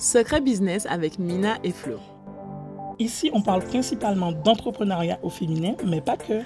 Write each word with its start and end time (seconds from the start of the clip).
Secret 0.00 0.40
Business 0.40 0.86
avec 0.88 1.18
Mina 1.18 1.58
et 1.62 1.72
Flo. 1.72 1.98
Ici, 2.98 3.30
on 3.34 3.42
parle 3.42 3.62
principalement 3.62 4.32
d'entrepreneuriat 4.32 5.18
au 5.22 5.28
féminin, 5.28 5.74
mais 5.84 6.00
pas 6.00 6.16
que. 6.16 6.40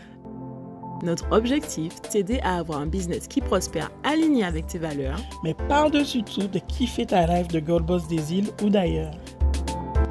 Notre 1.04 1.30
objectif, 1.30 2.02
t'aider 2.02 2.40
à 2.42 2.56
avoir 2.56 2.80
un 2.80 2.86
business 2.86 3.28
qui 3.28 3.40
prospère 3.40 3.92
aligné 4.02 4.42
avec 4.42 4.66
tes 4.66 4.78
valeurs, 4.78 5.20
mais 5.44 5.54
par-dessus 5.68 6.24
tout 6.24 6.48
de 6.48 6.58
kiffer 6.58 7.06
ta 7.06 7.26
rêve 7.26 7.46
de 7.46 7.60
Gold 7.60 7.86
Boss 7.86 8.08
des 8.08 8.34
îles 8.34 8.50
ou 8.64 8.70
d'ailleurs. 8.70 9.14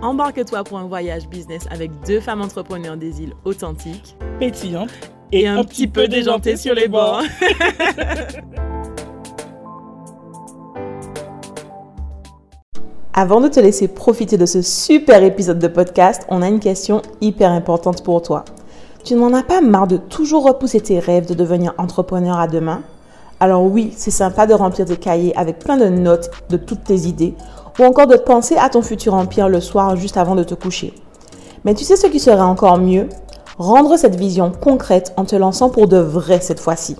Embarque-toi 0.01 0.63
pour 0.63 0.77
un 0.77 0.87
voyage 0.87 1.27
business 1.27 1.67
avec 1.69 1.91
deux 2.07 2.21
femmes 2.21 2.41
entrepreneurs 2.41 2.95
des 2.95 3.23
îles 3.23 3.33
authentiques, 3.43 4.15
pétillantes 4.39 4.89
et, 5.33 5.47
un, 5.47 5.65
petit 5.65 5.87
peu 5.87 6.07
déjantées 6.07 6.55
sur 6.55 6.75
les 6.75 6.87
bords. 6.87 7.23
Avant 13.23 13.39
de 13.39 13.47
te 13.47 13.61
laisser 13.61 13.87
profiter 13.87 14.35
de 14.35 14.45
ce 14.45 14.61
super 14.61 15.23
épisode 15.23 15.57
de 15.57 15.69
podcast, 15.69 16.23
on 16.27 16.41
a 16.41 16.49
une 16.49 16.59
question 16.59 17.01
hyper 17.21 17.51
importante 17.51 18.03
pour 18.03 18.21
toi. 18.21 18.43
Tu 19.05 19.15
n'en 19.15 19.33
as 19.33 19.43
pas 19.43 19.61
marre 19.61 19.87
de 19.87 19.95
toujours 19.95 20.43
repousser 20.45 20.81
tes 20.81 20.99
rêves 20.99 21.25
de 21.25 21.33
devenir 21.33 21.73
entrepreneur 21.77 22.37
à 22.37 22.47
demain? 22.47 22.81
Alors 23.39 23.63
oui, 23.63 23.93
c'est 23.95 24.11
sympa 24.11 24.45
de 24.45 24.53
remplir 24.53 24.87
tes 24.87 24.97
cahiers 24.97 25.33
avec 25.37 25.59
plein 25.59 25.77
de 25.77 25.87
notes 25.87 26.31
de 26.49 26.57
toutes 26.57 26.83
tes 26.83 27.07
idées 27.07 27.33
ou 27.79 27.85
encore 27.85 28.07
de 28.07 28.17
penser 28.17 28.57
à 28.57 28.67
ton 28.67 28.81
futur 28.81 29.13
empire 29.13 29.47
le 29.47 29.61
soir 29.61 29.95
juste 29.95 30.17
avant 30.17 30.35
de 30.35 30.43
te 30.43 30.53
coucher. 30.53 30.93
Mais 31.63 31.75
tu 31.75 31.85
sais 31.85 31.95
ce 31.95 32.07
qui 32.07 32.19
serait 32.19 32.41
encore 32.41 32.77
mieux? 32.77 33.07
Rendre 33.57 33.95
cette 33.95 34.17
vision 34.17 34.51
concrète 34.51 35.13
en 35.15 35.23
te 35.23 35.37
lançant 35.37 35.69
pour 35.69 35.87
de 35.87 35.95
vrai 35.95 36.41
cette 36.41 36.59
fois-ci. 36.59 36.97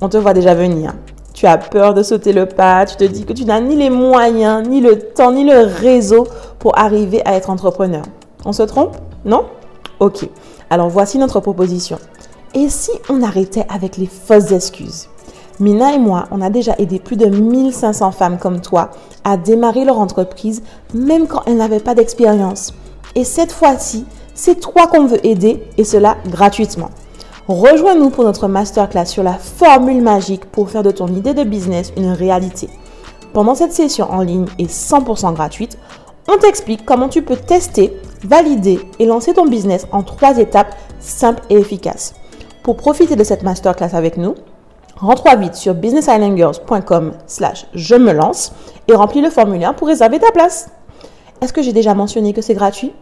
On 0.00 0.08
te 0.08 0.16
voit 0.16 0.32
déjà 0.32 0.54
venir. 0.54 0.94
Tu 1.36 1.44
as 1.44 1.58
peur 1.58 1.92
de 1.92 2.02
sauter 2.02 2.32
le 2.32 2.46
pas, 2.46 2.86
tu 2.86 2.96
te 2.96 3.04
dis 3.04 3.26
que 3.26 3.34
tu 3.34 3.44
n'as 3.44 3.60
ni 3.60 3.76
les 3.76 3.90
moyens, 3.90 4.66
ni 4.66 4.80
le 4.80 4.98
temps, 4.98 5.32
ni 5.32 5.44
le 5.44 5.66
réseau 5.66 6.26
pour 6.58 6.78
arriver 6.78 7.20
à 7.26 7.34
être 7.34 7.50
entrepreneur. 7.50 8.04
On 8.46 8.54
se 8.54 8.62
trompe? 8.62 8.96
Non? 9.26 9.44
Ok. 10.00 10.30
Alors 10.70 10.88
voici 10.88 11.18
notre 11.18 11.40
proposition. 11.40 11.98
Et 12.54 12.70
si 12.70 12.90
on 13.10 13.22
arrêtait 13.22 13.66
avec 13.68 13.98
les 13.98 14.06
fausses 14.06 14.50
excuses? 14.50 15.10
Mina 15.60 15.92
et 15.92 15.98
moi, 15.98 16.24
on 16.30 16.40
a 16.40 16.48
déjà 16.48 16.74
aidé 16.78 16.98
plus 16.98 17.16
de 17.16 17.26
1500 17.26 18.12
femmes 18.12 18.38
comme 18.38 18.62
toi 18.62 18.90
à 19.22 19.36
démarrer 19.36 19.84
leur 19.84 19.98
entreprise 19.98 20.62
même 20.94 21.26
quand 21.26 21.42
elles 21.46 21.58
n'avaient 21.58 21.80
pas 21.80 21.94
d'expérience. 21.94 22.72
Et 23.14 23.24
cette 23.24 23.52
fois-ci, 23.52 24.06
c'est 24.34 24.58
toi 24.58 24.86
qu'on 24.86 25.04
veut 25.04 25.24
aider 25.26 25.62
et 25.76 25.84
cela 25.84 26.16
gratuitement. 26.30 26.88
Rejoins-nous 27.48 28.10
pour 28.10 28.24
notre 28.24 28.48
masterclass 28.48 29.06
sur 29.06 29.22
la 29.22 29.34
formule 29.34 30.02
magique 30.02 30.46
pour 30.46 30.68
faire 30.68 30.82
de 30.82 30.90
ton 30.90 31.06
idée 31.06 31.32
de 31.32 31.44
business 31.44 31.92
une 31.96 32.10
réalité. 32.10 32.68
Pendant 33.32 33.54
cette 33.54 33.72
session 33.72 34.10
en 34.10 34.22
ligne 34.22 34.46
et 34.58 34.66
100% 34.66 35.32
gratuite, 35.32 35.78
on 36.26 36.38
t'explique 36.38 36.84
comment 36.84 37.08
tu 37.08 37.22
peux 37.22 37.36
tester, 37.36 37.96
valider 38.24 38.80
et 38.98 39.06
lancer 39.06 39.32
ton 39.32 39.46
business 39.46 39.86
en 39.92 40.02
trois 40.02 40.38
étapes 40.38 40.74
simples 40.98 41.44
et 41.48 41.54
efficaces. 41.54 42.16
Pour 42.64 42.76
profiter 42.76 43.14
de 43.14 43.22
cette 43.22 43.44
masterclass 43.44 43.94
avec 43.94 44.16
nous, 44.16 44.34
rentre 44.96 45.28
vite 45.38 45.54
sur 45.54 45.74
businessislandgirls.com 45.74 47.12
slash 47.28 47.68
je 47.74 47.94
me 47.94 48.10
lance 48.10 48.54
et 48.88 48.94
remplis 48.94 49.22
le 49.22 49.30
formulaire 49.30 49.76
pour 49.76 49.86
réserver 49.86 50.18
ta 50.18 50.32
place. 50.32 50.70
Est-ce 51.40 51.52
que 51.52 51.62
j'ai 51.62 51.72
déjà 51.72 51.94
mentionné 51.94 52.32
que 52.32 52.42
c'est 52.42 52.54
gratuit? 52.54 52.92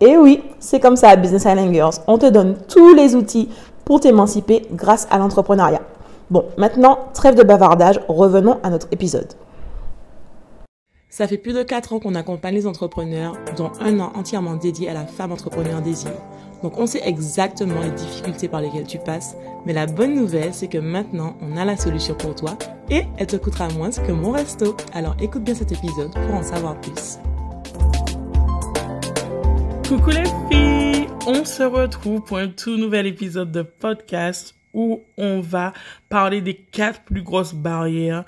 Et 0.00 0.16
oui, 0.16 0.42
c'est 0.58 0.80
comme 0.80 0.96
ça 0.96 1.16
Business 1.16 1.44
Island 1.44 1.72
Girls. 1.72 1.94
On 2.06 2.18
te 2.18 2.26
donne 2.26 2.56
tous 2.68 2.94
les 2.94 3.14
outils 3.14 3.48
pour 3.84 4.00
t'émanciper 4.00 4.62
grâce 4.72 5.06
à 5.10 5.18
l'entrepreneuriat. 5.18 5.82
Bon, 6.30 6.44
maintenant, 6.58 6.98
trêve 7.14 7.34
de 7.34 7.42
bavardage, 7.42 8.00
revenons 8.08 8.58
à 8.62 8.70
notre 8.70 8.88
épisode. 8.90 9.32
Ça 11.08 11.26
fait 11.26 11.38
plus 11.38 11.54
de 11.54 11.62
4 11.62 11.94
ans 11.94 11.98
qu'on 11.98 12.14
accompagne 12.14 12.54
les 12.54 12.66
entrepreneurs, 12.66 13.36
dont 13.56 13.70
un 13.80 13.98
an 14.00 14.12
entièrement 14.16 14.54
dédié 14.54 14.90
à 14.90 14.92
la 14.92 15.06
femme 15.06 15.32
entrepreneur 15.32 15.80
îles. 15.86 16.12
Donc 16.62 16.78
on 16.78 16.86
sait 16.86 17.00
exactement 17.04 17.80
les 17.80 17.90
difficultés 17.90 18.48
par 18.48 18.60
lesquelles 18.60 18.86
tu 18.86 18.98
passes, 18.98 19.36
mais 19.64 19.72
la 19.72 19.86
bonne 19.86 20.14
nouvelle 20.14 20.52
c'est 20.52 20.68
que 20.68 20.78
maintenant 20.78 21.34
on 21.40 21.56
a 21.56 21.64
la 21.64 21.76
solution 21.76 22.14
pour 22.14 22.34
toi 22.34 22.58
et 22.90 23.04
elle 23.18 23.26
te 23.26 23.36
coûtera 23.36 23.68
moins 23.68 23.90
que 23.90 24.12
mon 24.12 24.32
resto. 24.32 24.76
Alors 24.92 25.16
écoute 25.20 25.44
bien 25.44 25.54
cet 25.54 25.72
épisode 25.72 26.12
pour 26.12 26.34
en 26.34 26.42
savoir 26.42 26.78
plus. 26.80 27.18
Coucou 29.88 30.10
les 30.10 30.24
filles, 30.50 31.06
on 31.28 31.44
se 31.44 31.62
retrouve 31.62 32.20
pour 32.22 32.38
un 32.38 32.48
tout 32.48 32.76
nouvel 32.76 33.06
épisode 33.06 33.52
de 33.52 33.62
podcast 33.62 34.56
où 34.74 35.02
on 35.16 35.40
va 35.40 35.74
parler 36.08 36.40
des 36.40 36.54
quatre 36.54 37.02
plus 37.02 37.22
grosses 37.22 37.54
barrières 37.54 38.24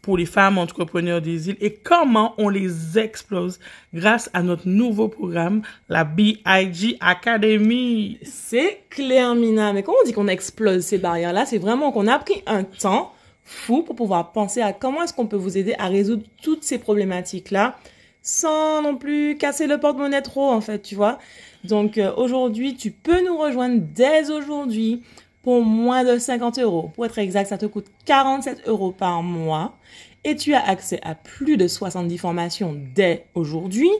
pour 0.00 0.16
les 0.16 0.26
femmes 0.26 0.58
entrepreneurs 0.58 1.20
des 1.20 1.48
îles 1.48 1.56
et 1.60 1.74
comment 1.74 2.34
on 2.38 2.48
les 2.48 3.00
explose 3.00 3.58
grâce 3.92 4.30
à 4.32 4.44
notre 4.44 4.68
nouveau 4.68 5.08
programme, 5.08 5.62
la 5.88 6.04
BIG 6.04 6.98
Academy. 7.00 8.18
C'est 8.22 8.84
clair, 8.88 9.34
Mina. 9.34 9.72
Mais 9.72 9.82
quand 9.82 9.94
on 10.00 10.06
dit 10.06 10.12
qu'on 10.12 10.28
explose 10.28 10.84
ces 10.84 10.98
barrières-là, 10.98 11.46
c'est 11.46 11.58
vraiment 11.58 11.90
qu'on 11.90 12.06
a 12.06 12.20
pris 12.20 12.44
un 12.46 12.62
temps 12.62 13.12
fou 13.42 13.82
pour 13.82 13.96
pouvoir 13.96 14.30
penser 14.30 14.60
à 14.60 14.72
comment 14.72 15.02
est-ce 15.02 15.12
qu'on 15.12 15.26
peut 15.26 15.34
vous 15.34 15.58
aider 15.58 15.74
à 15.80 15.88
résoudre 15.88 16.22
toutes 16.40 16.62
ces 16.62 16.78
problématiques-là 16.78 17.76
sans 18.22 18.82
non 18.82 18.96
plus 18.96 19.36
casser 19.36 19.66
le 19.66 19.78
porte-monnaie 19.78 20.22
trop, 20.22 20.50
en 20.50 20.60
fait, 20.60 20.80
tu 20.80 20.94
vois. 20.94 21.18
Donc 21.64 21.98
euh, 21.98 22.12
aujourd'hui, 22.16 22.74
tu 22.74 22.90
peux 22.90 23.24
nous 23.24 23.36
rejoindre 23.36 23.80
dès 23.80 24.30
aujourd'hui 24.30 25.02
pour 25.42 25.62
moins 25.62 26.04
de 26.04 26.18
50 26.18 26.58
euros. 26.58 26.90
Pour 26.94 27.04
être 27.06 27.18
exact, 27.18 27.48
ça 27.48 27.58
te 27.58 27.66
coûte 27.66 27.86
47 28.06 28.62
euros 28.66 28.92
par 28.92 29.22
mois 29.22 29.76
et 30.24 30.36
tu 30.36 30.54
as 30.54 30.64
accès 30.64 31.00
à 31.02 31.14
plus 31.14 31.56
de 31.56 31.66
70 31.66 32.18
formations 32.18 32.76
dès 32.94 33.26
aujourd'hui, 33.34 33.90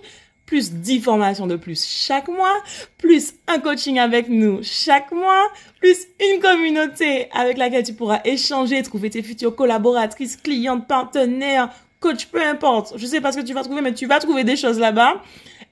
plus 0.47 0.73
10 0.73 1.01
formations 1.01 1.47
de 1.47 1.57
plus 1.57 1.85
chaque 1.85 2.29
mois, 2.29 2.63
plus 2.99 3.35
un 3.49 3.59
coaching 3.59 3.99
avec 3.99 4.29
nous 4.29 4.61
chaque 4.63 5.11
mois, 5.11 5.49
plus 5.81 6.07
une 6.21 6.41
communauté 6.41 7.29
avec 7.33 7.59
laquelle 7.59 7.85
tu 7.85 7.95
pourras 7.95 8.21
échanger, 8.25 8.83
trouver 8.83 9.11
tes 9.11 9.23
futures 9.23 9.57
collaboratrices, 9.57 10.37
clientes, 10.37 10.87
partenaires, 10.87 11.71
coach, 12.03 12.27
peu 12.27 12.43
importe. 12.45 12.93
Je 12.97 13.07
sais 13.07 13.23
pas 13.23 13.33
ce 13.33 13.39
que 13.39 13.47
tu 13.47 13.55
vas 13.55 13.63
trouver, 13.63 13.81
mais 13.81 13.95
tu 13.95 14.07
vas 14.07 14.19
trouver 14.19 14.45
des 14.45 14.57
choses 14.57 14.79
là-bas. 14.79 15.23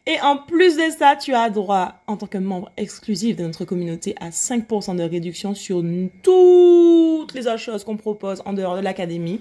Et 0.06 0.18
en 0.22 0.38
plus 0.38 0.76
de 0.76 0.90
ça, 0.96 1.14
tu 1.14 1.34
as 1.34 1.50
droit, 1.50 2.00
en 2.06 2.16
tant 2.16 2.26
que 2.26 2.38
membre 2.38 2.72
exclusif 2.78 3.36
de 3.36 3.44
notre 3.44 3.66
communauté, 3.66 4.14
à 4.18 4.30
5% 4.30 4.96
de 4.96 5.02
réduction 5.02 5.54
sur 5.54 5.84
toutes 6.22 7.34
les 7.34 7.46
autres 7.46 7.58
choses 7.58 7.84
qu'on 7.84 7.98
propose 7.98 8.42
en 8.46 8.54
dehors 8.54 8.76
de 8.76 8.80
l'académie. 8.80 9.40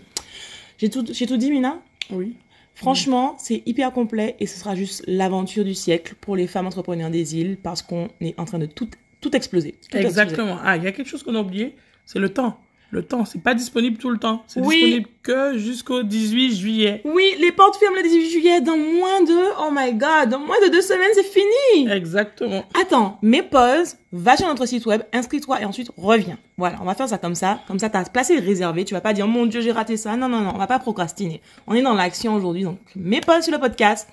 J'ai 0.78 0.90
tout, 0.90 1.06
j'ai 1.10 1.26
tout 1.26 1.38
dit, 1.38 1.50
Mina? 1.50 1.80
Oui. 2.12 2.36
Franchement, 2.76 3.36
c'est 3.38 3.62
hyper 3.66 3.92
complet 3.92 4.36
et 4.40 4.48
ce 4.48 4.58
sera 4.58 4.74
juste 4.74 5.04
l'aventure 5.06 5.66
du 5.66 5.74
siècle 5.74 6.16
pour 6.22 6.38
les 6.38 6.48
femmes 6.48 6.68
entrepreneurs 6.68 7.10
des 7.10 7.36
îles 7.36 7.58
parce 7.62 7.82
qu'on 7.82 8.10
est 8.22 8.40
en 8.40 8.46
train 8.46 8.60
de 8.60 8.66
tout, 8.66 8.90
tout 9.20 9.36
exploser. 9.36 9.76
Exactement. 9.94 10.58
Ah, 10.64 10.78
il 10.78 10.84
y 10.84 10.88
a 10.88 10.94
quelque 10.94 11.10
chose 11.10 11.24
qu'on 11.24 11.36
a 11.36 11.42
oublié, 11.42 11.76
c'est 12.06 12.20
le 12.20 12.30
temps. 12.30 12.58
Le 12.92 13.04
temps, 13.04 13.24
c'est 13.24 13.42
pas 13.42 13.54
disponible 13.54 13.98
tout 13.98 14.10
le 14.10 14.18
temps. 14.18 14.44
C'est 14.48 14.62
disponible 14.62 15.08
que 15.22 15.58
jusqu'au 15.58 16.02
18 16.02 16.56
juillet. 16.56 17.02
Oui, 17.06 17.36
les 17.40 17.52
portes 17.52 17.78
ferment 17.78 17.98
le 17.98 18.02
18 18.02 18.30
juillet. 18.30 18.62
Dans 18.62 18.78
moins 18.78 19.22
de, 19.22 19.62
oh 19.62 19.70
my 19.72 19.94
god, 19.94 20.30
dans 20.30 20.40
moins 20.40 20.60
de 20.66 20.72
deux 20.72 20.82
semaines, 20.82 21.12
c'est 21.14 21.24
fini. 21.24 21.92
Exactement. 21.92 22.64
Attends, 22.82 23.20
mais 23.22 23.44
pause, 23.44 23.98
va 24.12 24.38
sur 24.38 24.48
notre 24.48 24.66
site 24.66 24.88
web, 24.88 25.04
inscris-toi 25.14 25.62
et 25.62 25.66
ensuite 25.66 25.92
reviens. 25.98 26.40
Voilà, 26.58 26.78
on 26.82 26.86
va 26.86 26.96
faire 26.96 27.08
ça 27.08 27.20
comme 27.20 27.36
ça. 27.36 27.60
Comme 27.68 27.78
ça, 27.78 27.90
ta 27.90 28.04
place 28.06 28.32
est 28.32 28.40
réservée. 28.40 28.86
Tu 28.86 28.96
vas 28.96 29.02
pas 29.02 29.14
dire, 29.14 29.28
mon 29.28 29.46
dieu, 29.46 29.62
j'ai 29.62 29.72
raté 29.72 29.96
ça. 29.96 30.16
Non, 30.16 30.28
non, 30.28 30.40
non, 30.40 30.54
on 30.56 30.58
va 30.58 30.68
pas 30.68 30.80
procrastiner. 30.80 31.42
On 31.68 31.76
est 31.76 31.84
dans 31.84 31.94
l'action 31.94 32.34
aujourd'hui. 32.34 32.64
Donc, 32.64 32.80
mets 32.96 33.22
pause 33.22 33.44
sur 33.44 33.54
le 33.54 33.60
podcast. 33.60 34.08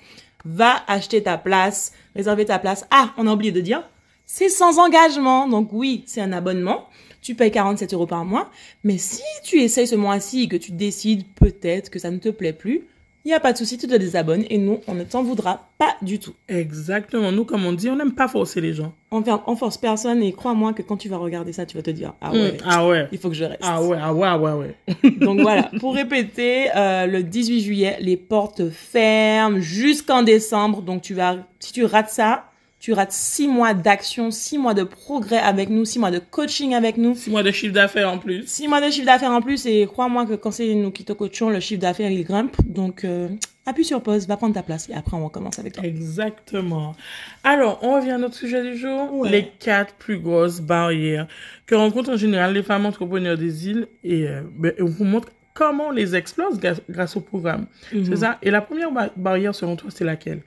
Va 0.45 0.75
acheter 0.87 1.23
ta 1.23 1.37
place, 1.37 1.91
réserver 2.15 2.45
ta 2.45 2.59
place. 2.59 2.85
Ah, 2.91 3.09
on 3.17 3.25
a 3.25 3.33
oublié 3.33 3.51
de 3.51 3.59
dire, 3.59 3.81
c'est 4.27 4.49
sans 4.49 4.77
engagement. 4.77 5.47
Donc 5.47 5.69
oui, 5.71 6.03
c'est 6.05 6.21
un 6.21 6.31
abonnement 6.31 6.87
tu 7.27 7.35
payes 7.35 7.51
47 7.51 7.93
euros 7.93 8.07
par 8.07 8.23
mois. 8.23 8.49
Mais 8.85 8.97
si 8.97 9.21
tu 9.43 9.57
essayes 9.59 9.85
ce 9.85 9.95
mois-ci 9.95 10.43
et 10.43 10.47
que 10.47 10.55
tu 10.55 10.71
décides 10.71 11.25
peut-être 11.35 11.89
que 11.89 11.99
ça 11.99 12.09
ne 12.09 12.19
te 12.19 12.29
plaît 12.29 12.53
plus, 12.53 12.83
il 13.25 13.27
n'y 13.27 13.33
a 13.33 13.41
pas 13.41 13.51
de 13.51 13.57
souci, 13.57 13.77
tu 13.77 13.85
te 13.85 13.95
désabonnes 13.95 14.45
et 14.49 14.57
nous, 14.57 14.79
on 14.87 14.93
ne 14.93 15.03
t'en 15.03 15.23
voudra 15.23 15.67
pas 15.77 15.97
du 16.01 16.19
tout. 16.19 16.33
Exactement. 16.47 17.33
Nous, 17.33 17.43
comme 17.43 17.65
on 17.65 17.73
dit, 17.73 17.89
on 17.89 17.97
n'aime 17.97 18.13
pas 18.13 18.29
forcer 18.29 18.61
les 18.61 18.73
gens. 18.73 18.93
On, 19.11 19.21
on 19.45 19.55
force 19.57 19.77
personne 19.77 20.23
et 20.23 20.31
crois-moi 20.31 20.71
que 20.71 20.81
quand 20.81 20.95
tu 20.95 21.09
vas 21.09 21.17
regarder 21.17 21.51
ça, 21.51 21.65
tu 21.65 21.75
vas 21.75 21.83
te 21.83 21.89
dire, 21.89 22.13
ah 22.21 22.31
ouais, 22.31 22.53
hmm, 22.53 22.57
ah 22.65 22.87
ouais. 22.87 23.09
il 23.11 23.17
faut 23.17 23.27
que 23.27 23.35
je 23.35 23.43
reste. 23.43 23.59
Ah 23.61 23.83
ouais, 23.83 23.97
ah 24.01 24.13
ouais, 24.13 24.27
ah 24.29 24.39
ouais, 24.39 24.53
ouais. 24.53 25.11
Donc 25.19 25.41
voilà, 25.41 25.69
pour 25.81 25.95
répéter, 25.95 26.67
euh, 26.77 27.07
le 27.07 27.23
18 27.23 27.59
juillet, 27.59 27.97
les 27.99 28.15
portes 28.15 28.69
ferment 28.69 29.59
jusqu'en 29.59 30.23
décembre. 30.23 30.81
Donc 30.81 31.01
tu 31.01 31.13
vas, 31.13 31.35
si 31.59 31.73
tu 31.73 31.83
rates 31.83 32.09
ça, 32.09 32.46
tu 32.79 32.93
rates 32.93 33.11
six 33.11 33.47
mois 33.47 33.73
d'action, 33.73 34.29
six 34.29 34.57
mois 34.57 34.73
de 34.75 34.83
progrès 34.83 35.39
avec 35.39 35.69
nous, 35.69 35.83
six 35.83 35.97
mois 35.99 36.11
de 36.11 36.19
coaching 36.19 36.75
avec 36.75 36.97
nous. 36.97 37.15
Six 37.15 37.31
mois 37.31 37.41
de 37.43 37.51
chiffre 37.51 37.73
d'affaires 37.73 38.11
en 38.11 38.19
plus. 38.19 38.43
Six 38.47 38.67
mois 38.67 38.81
de 38.81 38.91
chiffre 38.91 39.05
d'affaires 39.05 39.31
en 39.31 39.41
plus 39.41 39.65
et 39.65 39.87
crois-moi 39.87 40.25
que 40.25 40.33
quand 40.35 40.51
c'est 40.51 40.73
nous 40.75 40.91
qui 40.91 41.03
te 41.03 41.11
coachons, 41.13 41.49
le 41.49 41.59
chiffre 41.59 41.81
d'affaires 41.81 42.11
il 42.11 42.23
grimpe. 42.23 42.55
Donc 42.65 43.03
euh, 43.03 43.27
appuie 43.65 43.83
sur 43.83 44.01
pause, 44.03 44.27
va 44.27 44.37
prendre 44.37 44.53
ta 44.53 44.61
place 44.61 44.89
et 44.89 44.93
après 44.93 45.17
on 45.17 45.25
recommence 45.25 45.57
avec 45.57 45.73
toi. 45.73 45.83
Exactement. 45.83 46.95
Alors 47.43 47.79
on 47.81 47.95
revient 47.95 48.11
à 48.11 48.17
notre 48.19 48.35
sujet 48.35 48.61
du 48.61 48.77
jour. 48.77 49.25
Les 49.25 49.47
quatre 49.59 49.93
plus 49.95 50.19
grosses 50.19 50.61
barrières 50.61 51.27
que 51.65 51.73
rencontrent 51.75 52.11
en 52.11 52.17
général 52.17 52.53
les 52.53 52.63
femmes 52.63 52.85
entrepreneurs 52.85 53.37
des 53.37 53.67
îles 53.69 53.87
et 54.03 54.27
euh, 54.27 54.41
ben, 54.55 54.73
on 54.79 54.85
vous 54.85 55.03
montre 55.03 55.29
comment 55.55 55.87
on 55.87 55.91
les 55.91 56.15
explose 56.15 56.59
grâce, 56.59 56.79
grâce 56.87 57.17
au 57.17 57.21
programme. 57.21 57.65
Mhm. 57.91 58.05
C'est 58.05 58.15
ça? 58.17 58.37
Et 58.43 58.51
la 58.51 58.61
première 58.61 58.91
ba- 58.91 59.09
barrière, 59.15 59.55
selon 59.55 59.75
toi, 59.75 59.89
c'est 59.91 60.03
laquelle? 60.05 60.41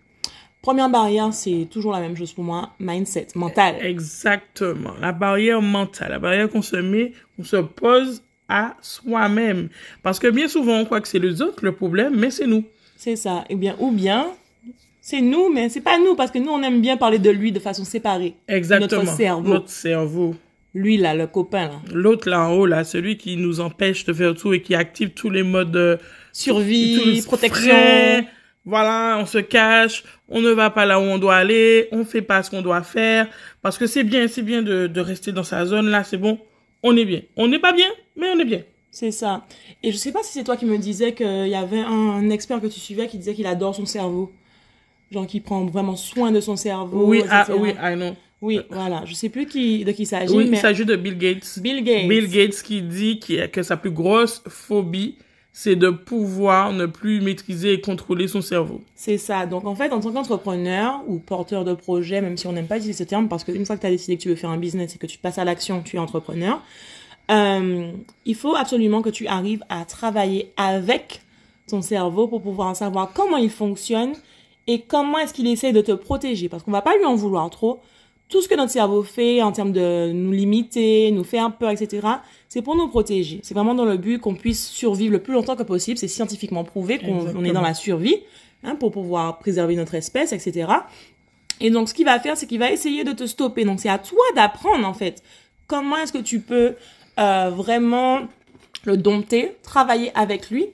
Première 0.62 0.90
barrière, 0.90 1.32
c'est 1.32 1.66
toujours 1.70 1.92
la 1.92 2.00
même 2.00 2.16
chose 2.16 2.32
pour 2.32 2.44
moi, 2.44 2.70
mindset, 2.78 3.28
mental. 3.34 3.76
Exactement. 3.80 4.92
La 5.00 5.12
barrière 5.12 5.62
mentale, 5.62 6.10
la 6.10 6.18
barrière 6.18 6.50
qu'on 6.50 6.60
se 6.60 6.76
met, 6.76 7.12
qu'on 7.36 7.44
se 7.44 7.56
pose 7.56 8.22
à 8.46 8.76
soi-même. 8.82 9.68
Parce 10.02 10.18
que 10.18 10.26
bien 10.26 10.48
souvent, 10.48 10.80
on 10.80 10.84
croit 10.84 11.00
que 11.00 11.08
c'est 11.08 11.18
les 11.18 11.40
autres 11.40 11.64
le 11.64 11.72
problème, 11.72 12.14
mais 12.16 12.30
c'est 12.30 12.46
nous. 12.46 12.64
C'est 12.96 13.16
ça. 13.16 13.44
Eh 13.48 13.54
bien, 13.54 13.74
ou 13.78 13.90
bien, 13.90 14.26
c'est 15.00 15.22
nous, 15.22 15.48
mais 15.48 15.70
c'est 15.70 15.80
pas 15.80 15.98
nous, 15.98 16.14
parce 16.14 16.30
que 16.30 16.38
nous, 16.38 16.50
on 16.50 16.62
aime 16.62 16.82
bien 16.82 16.98
parler 16.98 17.18
de 17.18 17.30
lui 17.30 17.52
de 17.52 17.58
façon 17.58 17.84
séparée. 17.84 18.34
Exactement. 18.46 19.02
Notre 19.02 19.16
cerveau. 19.16 19.48
Notre 19.48 19.70
cerveau. 19.70 20.34
Lui, 20.74 20.98
là, 20.98 21.14
le 21.14 21.26
copain, 21.26 21.68
là. 21.68 21.80
L'autre 21.92 22.28
là 22.28 22.46
en 22.48 22.52
haut, 22.52 22.66
là, 22.66 22.84
celui 22.84 23.16
qui 23.16 23.36
nous 23.36 23.60
empêche 23.60 24.04
de 24.04 24.12
faire 24.12 24.34
tout 24.34 24.52
et 24.52 24.60
qui 24.60 24.74
active 24.74 25.10
tous 25.10 25.30
les 25.30 25.42
modes 25.42 25.72
de 25.72 25.98
Survie, 26.32 27.22
protection. 27.26 27.70
frais. 27.70 28.26
Voilà, 28.66 29.16
on 29.18 29.26
se 29.26 29.38
cache, 29.38 30.04
on 30.28 30.40
ne 30.40 30.50
va 30.50 30.70
pas 30.70 30.84
là 30.84 31.00
où 31.00 31.02
on 31.02 31.18
doit 31.18 31.36
aller, 31.36 31.88
on 31.92 32.04
fait 32.04 32.22
pas 32.22 32.42
ce 32.42 32.50
qu'on 32.50 32.62
doit 32.62 32.82
faire. 32.82 33.26
Parce 33.62 33.78
que 33.78 33.86
c'est 33.86 34.04
bien, 34.04 34.28
c'est 34.28 34.42
bien 34.42 34.62
de, 34.62 34.86
de 34.86 35.00
rester 35.00 35.32
dans 35.32 35.44
sa 35.44 35.64
zone 35.64 35.88
là, 35.88 36.04
c'est 36.04 36.18
bon, 36.18 36.38
on 36.82 36.96
est 36.96 37.04
bien. 37.04 37.22
On 37.36 37.48
n'est 37.48 37.58
pas 37.58 37.72
bien, 37.72 37.88
mais 38.16 38.28
on 38.34 38.38
est 38.38 38.44
bien. 38.44 38.62
C'est 38.90 39.12
ça. 39.12 39.46
Et 39.82 39.92
je 39.92 39.96
sais 39.96 40.12
pas 40.12 40.22
si 40.22 40.32
c'est 40.32 40.44
toi 40.44 40.56
qui 40.56 40.66
me 40.66 40.76
disais 40.76 41.14
qu'il 41.14 41.48
y 41.48 41.54
avait 41.54 41.80
un, 41.80 42.28
expert 42.30 42.60
que 42.60 42.66
tu 42.66 42.80
suivais 42.80 43.06
qui 43.06 43.18
disait 43.18 43.34
qu'il 43.34 43.46
adore 43.46 43.74
son 43.74 43.86
cerveau. 43.86 44.32
Genre 45.10 45.26
qu'il 45.26 45.42
prend 45.42 45.64
vraiment 45.64 45.96
soin 45.96 46.30
de 46.30 46.40
son 46.40 46.56
cerveau. 46.56 47.06
Oui, 47.06 47.22
ah, 47.28 47.46
oui, 47.56 47.70
I 47.80 47.94
know. 47.94 48.16
Oui, 48.40 48.60
voilà. 48.70 49.02
Je 49.06 49.14
sais 49.14 49.28
plus 49.28 49.46
qui, 49.46 49.84
de 49.84 49.92
qui 49.92 50.02
il 50.02 50.06
s'agit, 50.06 50.32
Oui, 50.32 50.44
il 50.44 50.50
mais 50.50 50.56
s'agit 50.56 50.84
de 50.84 50.96
Bill 50.96 51.18
Gates. 51.18 51.58
Bill 51.60 51.84
Gates. 51.84 52.08
Bill 52.08 52.28
Gates 52.28 52.62
qui 52.62 52.82
dit 52.82 53.20
que 53.20 53.62
sa 53.62 53.76
plus 53.76 53.90
grosse 53.90 54.42
phobie, 54.48 55.16
c'est 55.52 55.76
de 55.76 55.90
pouvoir 55.90 56.72
ne 56.72 56.86
plus 56.86 57.20
maîtriser 57.20 57.72
et 57.72 57.80
contrôler 57.80 58.28
son 58.28 58.40
cerveau. 58.40 58.82
C'est 58.94 59.18
ça. 59.18 59.46
Donc, 59.46 59.66
en 59.66 59.74
fait, 59.74 59.92
en 59.92 60.00
tant 60.00 60.12
qu'entrepreneur 60.12 61.02
ou 61.06 61.18
porteur 61.18 61.64
de 61.64 61.74
projet, 61.74 62.20
même 62.20 62.36
si 62.36 62.46
on 62.46 62.52
n'aime 62.52 62.66
pas 62.68 62.76
utiliser 62.76 63.04
ce 63.04 63.08
terme, 63.08 63.28
parce 63.28 63.44
qu'une 63.44 63.66
fois 63.66 63.76
que 63.76 63.80
tu 63.80 63.86
as 63.86 63.90
décidé 63.90 64.16
que 64.16 64.22
tu 64.22 64.28
veux 64.28 64.36
faire 64.36 64.50
un 64.50 64.58
business 64.58 64.94
et 64.94 64.98
que 64.98 65.06
tu 65.06 65.18
passes 65.18 65.38
à 65.38 65.44
l'action, 65.44 65.82
tu 65.82 65.96
es 65.96 65.98
entrepreneur, 65.98 66.62
euh, 67.30 67.92
il 68.24 68.34
faut 68.34 68.54
absolument 68.54 69.02
que 69.02 69.10
tu 69.10 69.26
arrives 69.26 69.64
à 69.68 69.84
travailler 69.84 70.52
avec 70.56 71.22
ton 71.68 71.82
cerveau 71.82 72.26
pour 72.26 72.42
pouvoir 72.42 72.74
savoir 72.74 73.12
comment 73.12 73.36
il 73.36 73.50
fonctionne 73.50 74.12
et 74.66 74.80
comment 74.80 75.18
est-ce 75.18 75.34
qu'il 75.34 75.46
essaie 75.46 75.72
de 75.72 75.80
te 75.80 75.92
protéger. 75.92 76.48
Parce 76.48 76.62
qu'on 76.62 76.70
va 76.70 76.82
pas 76.82 76.96
lui 76.96 77.04
en 77.04 77.14
vouloir 77.14 77.48
trop. 77.50 77.80
Tout 78.30 78.40
ce 78.40 78.48
que 78.48 78.54
notre 78.54 78.70
cerveau 78.70 79.02
fait 79.02 79.42
en 79.42 79.52
termes 79.52 79.72
de 79.72 80.12
nous 80.12 80.32
limiter, 80.32 81.10
nous 81.10 81.24
faire 81.24 81.52
peur, 81.56 81.70
etc., 81.70 82.06
c'est 82.48 82.62
pour 82.62 82.76
nous 82.76 82.88
protéger. 82.88 83.40
C'est 83.42 83.54
vraiment 83.54 83.74
dans 83.74 83.84
le 83.84 83.96
but 83.96 84.18
qu'on 84.20 84.34
puisse 84.34 84.68
survivre 84.68 85.12
le 85.12 85.18
plus 85.20 85.32
longtemps 85.32 85.56
que 85.56 85.64
possible. 85.64 85.98
C'est 85.98 86.08
scientifiquement 86.08 86.64
prouvé 86.64 86.98
qu'on 86.98 87.26
on 87.36 87.44
est 87.44 87.52
dans 87.52 87.60
la 87.60 87.74
survie 87.74 88.16
hein, 88.62 88.76
pour 88.76 88.92
pouvoir 88.92 89.38
préserver 89.38 89.74
notre 89.74 89.94
espèce, 89.94 90.32
etc. 90.32 90.68
Et 91.60 91.70
donc, 91.70 91.88
ce 91.88 91.94
qu'il 91.94 92.06
va 92.06 92.18
faire, 92.20 92.36
c'est 92.36 92.46
qu'il 92.46 92.58
va 92.58 92.70
essayer 92.70 93.04
de 93.04 93.12
te 93.12 93.26
stopper. 93.26 93.64
Donc, 93.64 93.80
c'est 93.80 93.88
à 93.88 93.98
toi 93.98 94.22
d'apprendre, 94.34 94.86
en 94.86 94.94
fait, 94.94 95.22
comment 95.66 95.96
est-ce 95.96 96.12
que 96.12 96.18
tu 96.18 96.40
peux 96.40 96.74
euh, 97.18 97.50
vraiment 97.50 98.20
le 98.84 98.96
dompter, 98.96 99.56
travailler 99.62 100.10
avec 100.16 100.50
lui 100.50 100.66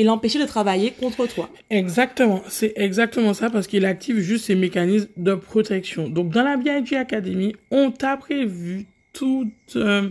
et 0.00 0.04
l'empêcher 0.04 0.38
de 0.38 0.44
travailler 0.46 0.92
contre 0.92 1.26
toi. 1.26 1.48
Exactement, 1.70 2.42
c'est 2.48 2.72
exactement 2.76 3.34
ça 3.34 3.50
parce 3.50 3.66
qu'il 3.66 3.84
active 3.84 4.20
juste 4.20 4.44
ses 4.46 4.54
mécanismes 4.54 5.08
de 5.16 5.34
protection. 5.34 6.08
Donc 6.08 6.30
dans 6.30 6.44
la 6.44 6.56
BIG 6.56 6.94
Academy, 6.94 7.54
on 7.70 7.90
t'a 7.90 8.16
prévu 8.16 8.86
tout 9.12 9.50
euh, 9.76 10.08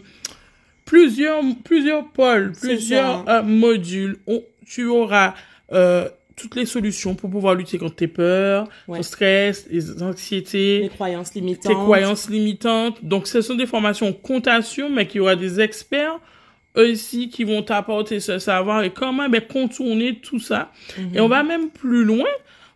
plusieurs 0.86 1.42
plusieurs 1.64 2.08
pôles, 2.10 2.52
plusieurs 2.60 3.28
euh, 3.30 3.44
modules. 3.44 4.18
On- 4.28 4.44
tu 4.66 4.86
auras 4.88 5.34
euh, 5.72 6.10
toutes 6.36 6.56
les 6.56 6.66
solutions 6.66 7.16
pour 7.16 7.30
pouvoir 7.30 7.56
lutter 7.56 7.78
contre 7.78 7.96
tes 7.96 8.08
peurs, 8.08 8.68
Ouais. 8.88 8.98
ton 8.98 9.04
stress, 9.04 9.66
les 9.72 10.04
anxiétés, 10.04 10.82
Les 10.82 10.90
croyances 10.90 11.34
limitantes. 11.34 11.64
tes 11.72 11.74
croyances 11.74 12.30
limitantes. 12.30 13.04
Donc, 13.04 13.28
ce 13.28 13.42
sont 13.42 13.56
des 13.56 13.66
formations 13.66 14.14
t'assure, 14.42 14.90
mais 14.90 15.08
qu'il 15.08 15.18
y 15.18 15.22
aura 15.22 15.36
des 15.36 15.60
experts 15.62 16.20
eux 16.78 16.94
qui 16.94 17.44
vont 17.44 17.64
t'apporter 17.64 18.20
ce 18.20 18.40
savoir 18.40 18.84
et 18.84 18.92
comment 18.92 19.30
ben, 19.30 19.42
contourner 19.42 20.20
tout 20.20 20.40
ça. 20.40 20.72
Et 21.14 21.20
on 21.20 21.28
va 21.28 21.44
même 21.44 21.70
plus 21.70 22.04
loin, 22.04 22.30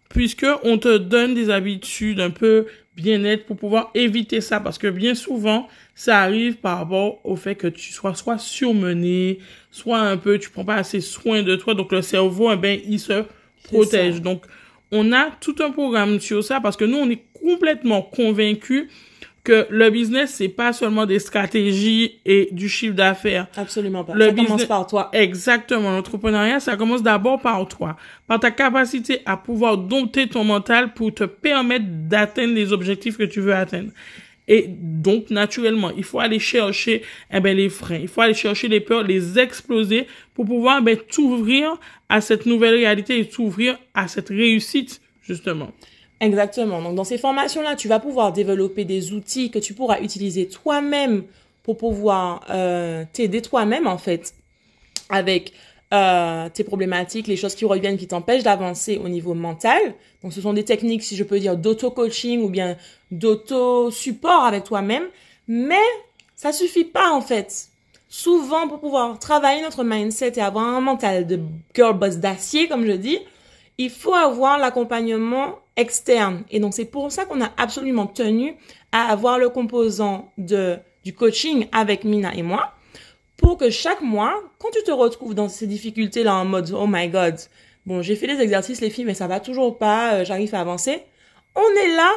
puisque 0.10 0.46
on 0.64 0.78
te 0.78 0.98
donne 0.98 1.34
des 1.34 1.50
habitudes 1.50 2.20
un 2.20 2.32
peu 2.32 2.66
bien-être 2.96 3.46
pour 3.46 3.58
pouvoir 3.58 3.92
éviter 3.94 4.42
ça. 4.42 4.60
Parce 4.60 4.78
que 4.78 4.88
bien 4.88 5.16
souvent, 5.16 5.68
ça 5.96 6.20
arrive 6.20 6.56
par 6.56 6.80
rapport 6.80 7.20
au 7.24 7.36
fait 7.36 7.56
que 7.56 7.68
tu 7.68 7.92
sois 7.94 8.16
soit 8.16 8.38
surmené, 8.38 9.40
soit 9.70 10.00
un 10.00 10.18
peu, 10.18 10.40
tu 10.40 10.50
prends 10.50 10.66
pas 10.66 10.76
assez 10.76 11.02
soin 11.02 11.44
de 11.44 11.56
toi. 11.56 11.74
Donc, 11.74 11.92
le 11.92 12.02
cerveau, 12.02 12.52
eh 12.52 12.58
ben, 12.58 12.80
il 12.86 13.00
se 13.00 13.24
protège. 13.64 14.22
Donc, 14.22 14.46
on 14.92 15.14
a 15.14 15.32
tout 15.40 15.56
un 15.60 15.72
programme 15.72 16.20
sur 16.20 16.44
ça 16.44 16.60
parce 16.60 16.76
que 16.76 16.86
nous, 16.86 16.98
on 16.98 17.10
est 17.10 17.24
complètement 17.34 18.02
convaincus 18.02 18.90
que 19.44 19.66
le 19.70 19.90
business, 19.90 20.36
c'est 20.36 20.50
pas 20.50 20.72
seulement 20.72 21.06
des 21.06 21.20
stratégies 21.20 22.20
et 22.26 22.50
du 22.52 22.70
chiffre 22.70 22.96
d'affaires. 22.96 23.48
Absolument 23.56 24.04
pas. 24.04 24.14
Le 24.14 24.28
ça 24.28 24.34
commence 24.34 24.66
par 24.66 24.88
toi. 24.88 25.10
Exactement. 25.14 25.92
L'entrepreneuriat, 25.92 26.60
ça 26.60 26.78
commence 26.78 27.02
d'abord 27.02 27.42
par 27.42 27.68
toi, 27.68 27.98
par 28.28 28.40
ta 28.40 28.52
capacité 28.52 29.22
à 29.26 29.38
pouvoir 29.38 29.78
dompter 29.78 30.28
ton 30.28 30.44
mental 30.44 30.94
pour 30.94 31.14
te 31.14 31.24
permettre 31.24 31.86
d'atteindre 31.88 32.54
les 32.54 32.72
objectifs 32.72 33.18
que 33.18 33.24
tu 33.24 33.42
veux 33.42 33.56
atteindre. 33.56 33.92
Et 34.48 34.66
donc, 34.68 35.30
naturellement, 35.30 35.92
il 35.96 36.04
faut 36.04 36.20
aller 36.20 36.40
chercher 36.40 37.04
eh 37.32 37.40
ben, 37.40 37.56
les 37.56 37.70
freins, 37.70 38.00
il 38.02 38.08
faut 38.08 38.22
aller 38.22 38.34
chercher 38.34 38.68
les 38.68 38.80
peurs, 38.80 39.04
les 39.04 39.40
exploser 39.40 40.08
pour 40.34 40.46
pouvoir 40.46 40.80
eh 40.82 40.84
ben, 40.84 40.98
t'ouvrir 40.98 41.78
à 42.10 42.22
cette 42.22 42.46
nouvelle 42.46 42.76
réalité 42.76 43.20
et 43.20 43.26
t'ouvrir 43.28 43.78
à 43.94 44.08
cette 44.08 44.30
réussite, 44.30 45.02
justement. 45.22 45.72
Exactement. 46.22 46.84
Donc, 46.84 46.94
dans 46.96 47.04
ces 47.04 47.18
formations-là, 47.18 47.76
tu 47.76 47.88
vas 47.88 48.00
pouvoir 48.00 48.32
développer 48.32 48.86
des 48.86 49.12
outils 49.12 49.50
que 49.50 49.58
tu 49.58 49.74
pourras 49.74 50.00
utiliser 50.02 50.48
toi-même 50.48 51.24
pour 51.64 51.78
pouvoir 51.78 52.46
euh, 52.52 53.04
t'aider 53.12 53.42
toi-même, 53.42 53.88
en 53.88 53.98
fait, 53.98 54.36
avec 55.10 55.52
euh, 55.94 56.48
tes 56.50 56.64
problématiques, 56.64 57.26
les 57.26 57.36
choses 57.36 57.56
qui 57.56 57.66
reviennent, 57.66 57.98
qui 57.98 58.08
t'empêchent 58.08 58.44
d'avancer 58.44 59.02
au 59.04 59.10
niveau 59.10 59.34
mental. 59.34 59.82
Donc, 60.22 60.32
ce 60.32 60.42
sont 60.42 60.54
des 60.54 60.64
techniques, 60.64 61.02
si 61.02 61.16
je 61.16 61.24
peux 61.24 61.40
dire, 61.40 61.58
d'auto-coaching 61.58 62.44
ou 62.44 62.50
bien 62.50 62.78
d'auto-support 63.10 64.46
avec 64.46 64.64
toi-même. 64.64 65.06
Mais 65.48 65.88
ça 66.36 66.54
suffit 66.54 66.86
pas, 66.86 67.12
en 67.12 67.22
fait. 67.22 67.68
Souvent, 68.10 68.68
pour 68.68 68.80
pouvoir 68.80 69.18
travailler 69.18 69.64
notre 69.64 69.84
mindset 69.84 70.34
et 70.36 70.42
avoir 70.42 70.66
un 70.66 70.82
mental 70.82 71.26
de 71.26 71.40
girl 71.74 71.98
boss 71.98 72.18
d'acier, 72.18 72.68
comme 72.68 72.86
je 72.86 72.92
dis, 72.92 73.18
il 73.80 73.90
faut 73.90 74.14
avoir 74.14 74.60
l'accompagnement 74.60 75.56
externe. 75.76 76.44
Et 76.52 76.60
donc, 76.60 76.74
c'est 76.74 76.86
pour 76.86 77.12
ça 77.12 77.26
qu'on 77.26 77.42
a 77.42 77.52
absolument 77.58 78.08
tenu 78.08 78.56
à 78.92 79.12
avoir 79.12 79.40
le 79.40 79.50
composant 79.50 80.32
de, 80.38 80.78
du 81.04 81.14
coaching 81.14 81.68
avec 81.72 82.04
Mina 82.04 82.34
et 82.36 82.44
moi 82.44 82.74
pour 83.38 83.58
que 83.58 83.70
chaque 83.72 84.02
mois, 84.02 84.36
quand 84.60 84.70
tu 84.72 84.84
te 84.84 84.92
retrouves 84.92 85.34
dans 85.34 85.50
ces 85.50 85.66
difficultés-là 85.66 86.36
en 86.36 86.46
mode, 86.46 86.72
oh 86.78 86.86
my 86.88 87.08
god, 87.10 87.38
bon, 87.88 88.04
j'ai 88.04 88.16
fait 88.16 88.28
les 88.28 88.40
exercices, 88.40 88.82
les 88.82 88.92
filles, 88.92 89.06
mais 89.06 89.16
ça 89.16 89.26
va 89.26 89.40
toujours 89.40 89.80
pas, 89.80 90.14
euh, 90.14 90.26
j'arrive 90.26 90.54
à 90.54 90.60
avancer. 90.60 91.02
On 91.56 91.76
est 91.84 91.96
là 91.96 92.12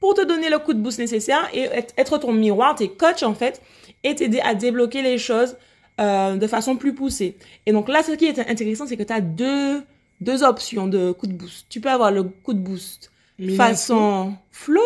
pour 0.00 0.14
te 0.14 0.26
donner 0.26 0.50
le 0.50 0.58
coup 0.58 0.74
de 0.74 0.80
boost 0.80 0.98
nécessaire 0.98 1.48
et 1.54 1.68
être- 1.96 2.18
ton 2.18 2.32
miroir, 2.32 2.74
tes 2.74 2.88
coachs, 2.88 3.22
en 3.22 3.34
fait, 3.34 3.62
et 4.02 4.16
t'aider 4.16 4.40
à 4.40 4.54
débloquer 4.54 5.00
les 5.02 5.16
choses 5.16 5.56
euh, 6.00 6.34
de 6.34 6.46
façon 6.48 6.74
plus 6.76 6.92
poussée. 6.92 7.36
Et 7.66 7.72
donc 7.72 7.88
là, 7.88 8.02
ce 8.02 8.10
qui 8.12 8.24
est 8.26 8.38
intéressant, 8.40 8.86
c'est 8.88 8.96
que 8.96 9.04
tu 9.04 9.12
as 9.12 9.20
deux, 9.20 9.80
deux 10.20 10.42
options 10.42 10.86
de 10.86 11.12
coup 11.12 11.26
de 11.26 11.32
boost. 11.32 11.66
Tu 11.68 11.80
peux 11.80 11.90
avoir 11.90 12.12
le 12.12 12.22
coup 12.22 12.54
de 12.54 12.60
boost 12.60 13.10
façon 13.56 14.34
flow. 14.50 14.80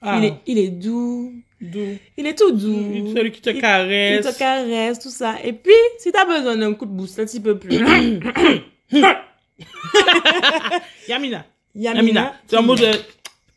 Ah. 0.00 0.18
Il, 0.18 0.24
est, 0.24 0.34
il 0.46 0.58
est 0.58 0.68
doux. 0.68 1.32
Doux. 1.60 1.96
Il 2.16 2.26
est 2.26 2.36
tout 2.36 2.50
doux. 2.50 3.12
Celui 3.14 3.30
qui 3.30 3.40
te 3.40 3.50
Il- 3.50 3.60
caresse. 3.60 4.26
Il 4.26 4.32
te 4.32 4.38
caresse, 4.38 4.98
tout 4.98 5.10
ça. 5.10 5.36
Et 5.44 5.52
puis, 5.52 5.72
si 5.98 6.10
tu 6.10 6.18
as 6.18 6.24
besoin 6.24 6.56
d'un 6.56 6.74
coup 6.74 6.86
de 6.86 6.90
boost 6.90 7.20
un 7.20 7.24
petit 7.24 7.38
peu 7.40 7.56
plus, 7.56 7.78
Yamina. 11.08 11.44
Yamina, 11.74 11.74
Yamina. 11.74 12.34
C'est 12.46 12.56
un 12.56 12.62
mot 12.62 12.74
de... 12.74 12.90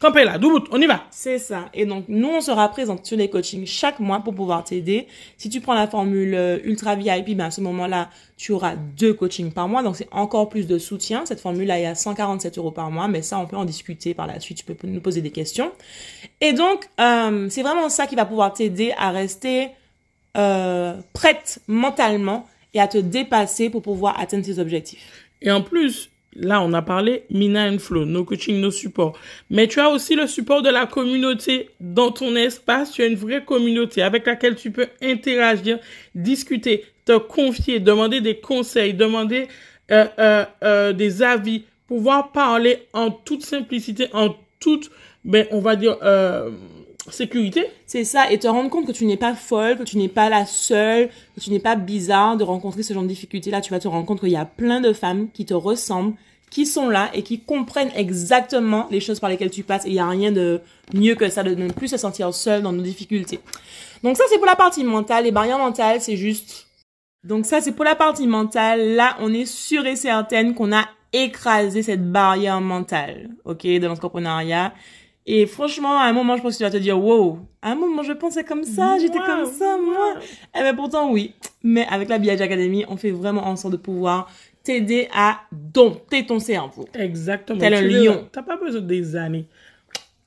Campez 0.06 0.24
là, 0.24 0.38
doubout, 0.38 0.68
on 0.70 0.80
y 0.80 0.86
va. 0.86 1.04
C'est 1.10 1.40
ça. 1.40 1.68
Et 1.74 1.88
donc, 1.88 2.06
nous, 2.08 2.28
on 2.28 2.40
sera 2.40 2.70
présents 2.70 3.00
sur 3.02 3.18
les 3.18 3.28
coachings 3.28 3.66
chaque 3.66 4.00
mois 4.00 4.20
pour 4.20 4.36
pouvoir 4.36 4.64
t'aider. 4.64 5.08
Si 5.36 5.50
tu 5.50 5.62
prends 5.62 5.74
la 5.74 5.88
formule 5.88 6.36
euh, 6.36 6.60
Ultra 6.64 6.96
VIP, 6.96 7.36
ben, 7.36 7.46
à 7.46 7.50
ce 7.50 7.60
moment-là, 7.62 8.12
tu 8.38 8.52
auras 8.52 8.76
deux 8.76 9.16
coachings 9.16 9.52
par 9.52 9.68
mois. 9.68 9.82
Donc, 9.82 9.96
c'est 9.96 10.08
encore 10.12 10.50
plus 10.50 10.68
de 10.68 10.78
soutien. 10.78 11.26
Cette 11.26 11.40
formule-là 11.40 11.80
est 11.80 11.88
à 11.88 11.96
147 11.96 12.60
euros 12.60 12.70
par 12.70 12.92
mois. 12.92 13.08
Mais 13.08 13.24
ça, 13.24 13.40
on 13.40 13.48
peut 13.48 13.58
en 13.58 13.66
discuter 13.66 14.14
par 14.14 14.28
la 14.28 14.40
suite. 14.40 14.60
Tu 14.60 14.64
peux 14.64 14.88
nous 14.88 15.02
poser 15.02 15.24
des 15.24 15.32
questions. 15.32 15.72
Et 16.40 16.54
donc, 16.54 16.88
euh, 17.02 17.48
c'est 17.50 17.64
vraiment 17.64 17.90
ça 17.90 18.06
qui 18.06 18.16
va 18.16 18.26
pouvoir 18.26 18.54
t'aider 18.54 18.94
à 19.00 19.10
rester 19.10 19.70
euh, 20.38 20.94
prête 21.14 21.58
mentalement 21.68 22.48
et 22.76 22.80
à 22.80 22.88
te 22.88 23.00
dépasser 23.00 23.72
pour 23.72 23.82
pouvoir 23.82 24.20
atteindre 24.20 24.46
tes 24.46 24.60
objectifs. 24.60 25.26
Et 25.42 25.50
en 25.50 25.64
plus, 25.64 26.12
là, 26.36 26.62
on 26.62 26.74
a 26.74 26.82
parlé 26.82 27.24
Mina 27.30 27.70
and 27.70 27.80
Flow, 27.80 28.06
nos 28.06 28.26
coaching, 28.26 28.60
nos 28.60 28.72
supports. 28.72 29.18
Mais 29.50 29.68
tu 29.68 29.80
as 29.80 29.90
aussi 29.90 30.16
le 30.16 30.28
support 30.28 30.62
de 30.62 30.70
la 30.70 30.86
communauté 30.86 31.70
dans 31.80 32.12
ton 32.12 32.36
espace. 32.36 32.92
Tu 32.92 33.02
as 33.02 33.08
une 33.08 33.16
vraie 33.16 33.44
communauté 33.44 34.02
avec 34.02 34.26
laquelle 34.26 34.56
tu 34.56 34.72
peux 34.72 34.88
interagir, 35.02 35.80
discuter, 36.14 36.86
te 37.06 37.18
confier, 37.18 37.80
demander 37.80 38.22
des 38.22 38.38
conseils, 38.38 38.94
demander 38.94 39.48
euh, 39.92 40.06
euh, 40.20 40.46
euh, 40.64 40.94
des 40.94 41.22
avis, 41.24 41.64
pouvoir 41.88 42.32
parler 42.32 42.88
en 42.94 43.12
toute 43.12 43.44
simplicité, 43.44 44.08
en 44.14 44.36
toute, 44.60 44.90
ben, 45.24 45.48
on 45.52 45.60
va 45.60 45.76
dire, 45.76 45.98
sécurité. 47.12 47.66
C'est 47.86 48.04
ça, 48.04 48.32
et 48.32 48.40
te 48.40 48.48
rendre 48.48 48.70
compte 48.70 48.88
que 48.88 48.92
tu 48.92 49.06
n'es 49.06 49.18
pas 49.18 49.36
folle, 49.36 49.78
que 49.78 49.84
tu 49.84 49.98
n'es 49.98 50.08
pas 50.08 50.30
la 50.30 50.46
seule, 50.46 51.10
que 51.36 51.42
tu 51.42 51.52
n'es 51.52 51.60
pas 51.60 51.76
bizarre 51.76 52.38
de 52.38 52.44
rencontrer 52.44 52.84
ce 52.84 52.94
genre 52.94 53.04
de 53.04 53.08
difficultés-là. 53.08 53.62
Tu 53.62 53.72
vas 53.72 53.80
te 53.80 53.88
rendre 53.88 54.06
compte 54.06 54.20
qu'il 54.20 54.30
y 54.30 54.36
a 54.36 54.46
plein 54.46 54.82
de 54.82 54.94
femmes 54.94 55.30
qui 55.32 55.46
te 55.46 55.54
ressemblent, 55.54 56.16
qui 56.50 56.66
sont 56.66 56.90
là 56.90 57.10
et 57.14 57.22
qui 57.22 57.40
comprennent 57.40 57.92
exactement 57.96 58.88
les 58.92 59.00
choses 59.00 59.20
par 59.20 59.30
lesquelles 59.30 59.52
tu 59.52 59.64
passes. 59.64 59.86
Et 59.86 59.90
il 59.90 59.94
n'y 59.94 60.00
a 60.00 60.08
rien 60.08 60.32
de 60.32 60.62
mieux 60.94 61.16
que 61.16 61.30
ça, 61.30 61.44
de 61.44 61.54
ne 61.56 61.70
plus 61.70 61.90
se 61.90 61.98
sentir 61.98 62.34
seule 62.34 62.62
dans 62.62 62.72
nos 62.72 62.84
difficultés. 62.84 63.40
Donc 64.04 64.18
ça, 64.18 64.24
c'est 64.30 64.38
pour 64.38 64.46
la 64.46 64.56
partie 64.56 64.84
mentale. 64.84 65.26
Les 65.26 65.32
barrières 65.32 65.60
mentales, 65.60 66.02
c'est 66.02 66.18
juste... 66.18 66.68
Donc 67.24 67.46
ça, 67.46 67.60
c'est 67.60 67.72
pour 67.72 67.86
la 67.86 67.96
partie 67.96 68.28
mentale. 68.28 68.96
Là, 68.96 69.18
on 69.20 69.34
est 69.34 69.48
sûr 69.48 69.86
et 69.86 69.96
certaine 69.96 70.54
qu'on 70.54 70.72
a 70.72 70.86
écrasé 71.12 71.82
cette 71.82 72.12
barrière 72.12 72.62
mentale, 72.62 73.30
ok, 73.46 73.64
de 73.64 73.88
l'entrepreneuriat. 73.88 74.74
Et 75.28 75.48
franchement, 75.48 75.98
à 75.98 76.04
un 76.06 76.14
moment, 76.14 76.38
je 76.38 76.44
pense 76.44 76.54
que 76.54 76.58
tu 76.58 76.64
vas 76.64 76.70
te 76.70 76.78
dire, 76.78 77.00
wow, 77.04 77.40
à 77.62 77.72
un 77.72 77.76
moment, 77.76 78.04
je 78.04 78.14
pensais 78.14 78.44
comme 78.44 78.64
ça, 78.64 78.98
j'étais 79.00 79.18
comme 79.18 79.46
ça, 79.46 79.78
moi. 79.78 79.94
moi. 79.96 80.20
Eh 80.56 80.60
ben, 80.60 80.76
pourtant, 80.76 81.12
oui. 81.12 81.34
Mais 81.64 81.88
avec 81.90 82.10
la 82.10 82.20
BH 82.20 82.42
Academy, 82.42 82.86
on 82.88 82.96
fait 82.96 83.10
vraiment 83.12 83.48
en 83.48 83.56
sorte 83.56 83.72
de 83.72 83.78
pouvoir 83.78 84.30
t'aider 84.64 85.08
à 85.16 85.40
dompter 85.52 86.26
ton 86.26 86.40
cerveau. 86.40 86.86
Exactement. 86.94 87.60
Tel 87.60 87.74
un 87.74 87.82
Tu 87.82 87.90
lion. 87.90 88.28
T'as 88.32 88.44
pas 88.44 88.58
besoin 88.58 88.82
des 88.82 89.16
années. 89.16 89.46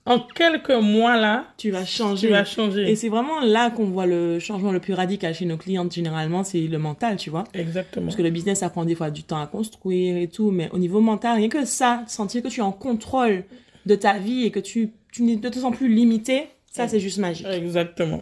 En 0.05 0.21
quelques 0.21 0.71
mois, 0.71 1.17
là, 1.17 1.45
Tu 1.59 1.71
vas 1.71 1.85
changer. 1.85 2.28
tu 2.28 2.33
vas 2.33 2.45
changer. 2.45 2.90
Et 2.90 2.97
c'est 2.97 3.11
vraiment 3.11 3.40
là 3.40 3.71
qu'on 3.71 3.90
voit 3.90 4.07
le 4.07 4.38
changement 4.38 4.73
le 4.73 4.81
plus 4.81 4.95
radical 4.95 5.35
chez 5.35 5.45
nos 5.45 5.59
clientes, 5.59 5.93
généralement, 5.93 6.45
c'est 6.45 6.61
le 6.62 6.78
mental, 6.78 7.17
tu 7.17 7.28
vois. 7.28 7.45
Exactement. 7.52 8.07
Parce 8.07 8.17
que 8.17 8.23
le 8.23 8.31
business, 8.31 8.61
ça 8.61 8.71
prend 8.71 8.87
des 8.87 8.95
fois 8.95 9.11
du 9.11 9.23
temps 9.23 9.40
à 9.40 9.47
construire 9.47 10.17
et 10.17 10.28
tout, 10.28 10.50
mais 10.50 10.71
au 10.73 10.78
niveau 10.78 11.00
mental, 11.00 11.37
rien 11.37 11.50
que 11.50 11.67
ça, 11.67 12.05
sentir 12.07 12.43
que 12.43 12.49
tu 12.49 12.61
es 12.61 12.62
en 12.62 12.73
contrôle 12.73 13.45
de 13.88 13.95
ta 13.97 14.18
vie 14.18 14.45
et 14.45 14.50
que 14.52 14.61
tu, 14.61 14.92
tu 15.12 15.23
ne 15.23 15.37
te 15.37 15.59
sens 15.59 15.75
plus 15.75 15.88
limité, 15.88 16.49
ça, 16.71 16.87
c'est 16.87 17.00
juste 17.00 17.18
magique. 17.18 17.47
Exactement. 17.50 18.21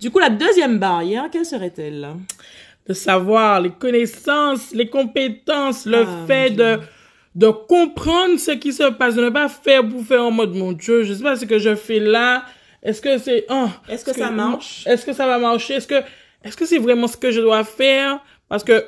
Du 0.00 0.10
coup, 0.10 0.18
la 0.20 0.28
deuxième 0.30 0.78
barrière, 0.78 1.28
quelle 1.32 1.46
serait-elle? 1.46 2.06
Le 2.86 2.94
savoir, 2.94 3.60
les 3.60 3.70
connaissances, 3.70 4.72
les 4.72 4.88
compétences, 4.88 5.86
le 5.86 6.04
Ah, 6.06 6.24
fait 6.26 6.50
de, 6.50 6.78
de 7.34 7.48
comprendre 7.48 8.38
ce 8.38 8.52
qui 8.52 8.72
se 8.72 8.90
passe, 8.90 9.14
de 9.16 9.22
ne 9.24 9.30
pas 9.30 9.48
faire 9.48 9.88
pour 9.88 10.04
faire 10.04 10.22
en 10.22 10.30
mode, 10.30 10.54
mon 10.54 10.72
Dieu, 10.72 11.02
je 11.02 11.14
sais 11.14 11.22
pas 11.22 11.36
ce 11.36 11.46
que 11.46 11.58
je 11.58 11.74
fais 11.74 11.98
là. 11.98 12.44
Est-ce 12.82 13.00
que 13.00 13.18
c'est, 13.18 13.46
oh, 13.50 13.68
Est-ce 13.88 14.04
que 14.04 14.12
ça 14.14 14.30
marche? 14.30 14.86
Est-ce 14.86 15.04
que 15.04 15.12
ça 15.12 15.26
va 15.26 15.38
marcher? 15.38 15.74
Est-ce 15.74 15.88
que, 15.88 16.00
est-ce 16.44 16.56
que 16.56 16.66
c'est 16.66 16.78
vraiment 16.78 17.08
ce 17.08 17.16
que 17.16 17.30
je 17.32 17.40
dois 17.40 17.64
faire? 17.64 18.20
Parce 18.48 18.62
que, 18.62 18.84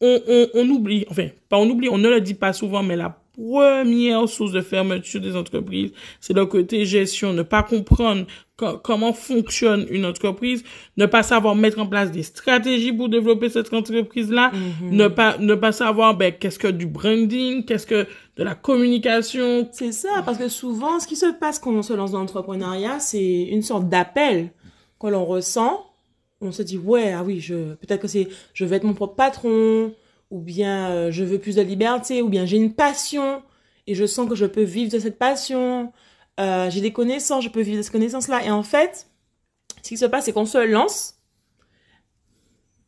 on, 0.00 0.20
on, 0.28 0.48
on 0.54 0.68
oublie, 0.70 1.06
enfin, 1.08 1.28
pas 1.48 1.56
on 1.56 1.68
oublie, 1.70 1.88
on 1.88 1.98
ne 1.98 2.10
le 2.10 2.20
dit 2.20 2.34
pas 2.34 2.52
souvent, 2.52 2.82
mais 2.82 2.96
la 2.96 3.16
première 3.36 4.28
source 4.28 4.52
de 4.52 4.60
fermeture 4.60 5.20
des 5.20 5.36
entreprises, 5.36 5.92
c'est 6.20 6.32
le 6.34 6.46
côté 6.46 6.84
gestion, 6.84 7.32
ne 7.32 7.42
pas 7.42 7.62
comprendre 7.62 8.26
co- 8.56 8.78
comment 8.78 9.12
fonctionne 9.12 9.86
une 9.90 10.04
entreprise, 10.06 10.62
ne 10.96 11.06
pas 11.06 11.22
savoir 11.22 11.54
mettre 11.56 11.78
en 11.78 11.86
place 11.86 12.10
des 12.12 12.22
stratégies 12.22 12.92
pour 12.92 13.08
développer 13.08 13.48
cette 13.48 13.72
entreprise-là, 13.72 14.52
ne 14.82 15.08
pas, 15.08 15.36
ne 15.38 15.54
pas 15.54 15.72
savoir, 15.72 16.16
ben, 16.16 16.32
qu'est-ce 16.38 16.58
que 16.58 16.68
du 16.68 16.86
branding, 16.86 17.64
qu'est-ce 17.64 17.86
que 17.86 18.06
de 18.36 18.42
la 18.44 18.54
communication. 18.54 19.68
C'est 19.72 19.92
ça, 19.92 20.22
parce 20.24 20.38
que 20.38 20.48
souvent, 20.48 21.00
ce 21.00 21.06
qui 21.06 21.16
se 21.16 21.26
passe 21.32 21.58
quand 21.58 21.72
on 21.72 21.82
se 21.82 21.92
lance 21.92 22.12
dans 22.12 22.20
l'entrepreneuriat, 22.20 23.00
c'est 23.00 23.42
une 23.44 23.62
sorte 23.62 23.88
d'appel 23.88 24.50
que 25.00 25.06
l'on 25.08 25.24
ressent. 25.24 25.84
On 26.40 26.52
se 26.52 26.62
dit, 26.62 26.76
ouais, 26.78 27.12
ah 27.12 27.22
oui, 27.24 27.40
je, 27.40 27.74
peut-être 27.74 28.02
que 28.02 28.08
c'est, 28.08 28.28
je 28.52 28.64
veux 28.64 28.72
être 28.74 28.84
mon 28.84 28.92
propre 28.94 29.14
patron, 29.14 29.92
ou 30.30 30.40
bien 30.40 30.90
euh, 30.90 31.10
je 31.10 31.24
veux 31.24 31.38
plus 31.38 31.56
de 31.56 31.62
liberté, 31.62 32.22
ou 32.22 32.28
bien 32.28 32.46
j'ai 32.46 32.56
une 32.56 32.74
passion, 32.74 33.42
et 33.86 33.94
je 33.94 34.04
sens 34.04 34.28
que 34.28 34.34
je 34.34 34.46
peux 34.46 34.62
vivre 34.62 34.90
de 34.92 34.98
cette 34.98 35.18
passion. 35.18 35.92
Euh, 36.40 36.70
j'ai 36.70 36.80
des 36.80 36.92
connaissances, 36.92 37.44
je 37.44 37.48
peux 37.48 37.60
vivre 37.60 37.78
de 37.78 37.82
ces 37.82 37.92
connaissances-là. 37.92 38.44
Et 38.44 38.50
en 38.50 38.62
fait, 38.62 39.08
ce 39.82 39.88
qui 39.88 39.96
se 39.96 40.06
passe, 40.06 40.24
c'est 40.24 40.32
qu'on 40.32 40.46
se 40.46 40.58
lance, 40.58 41.14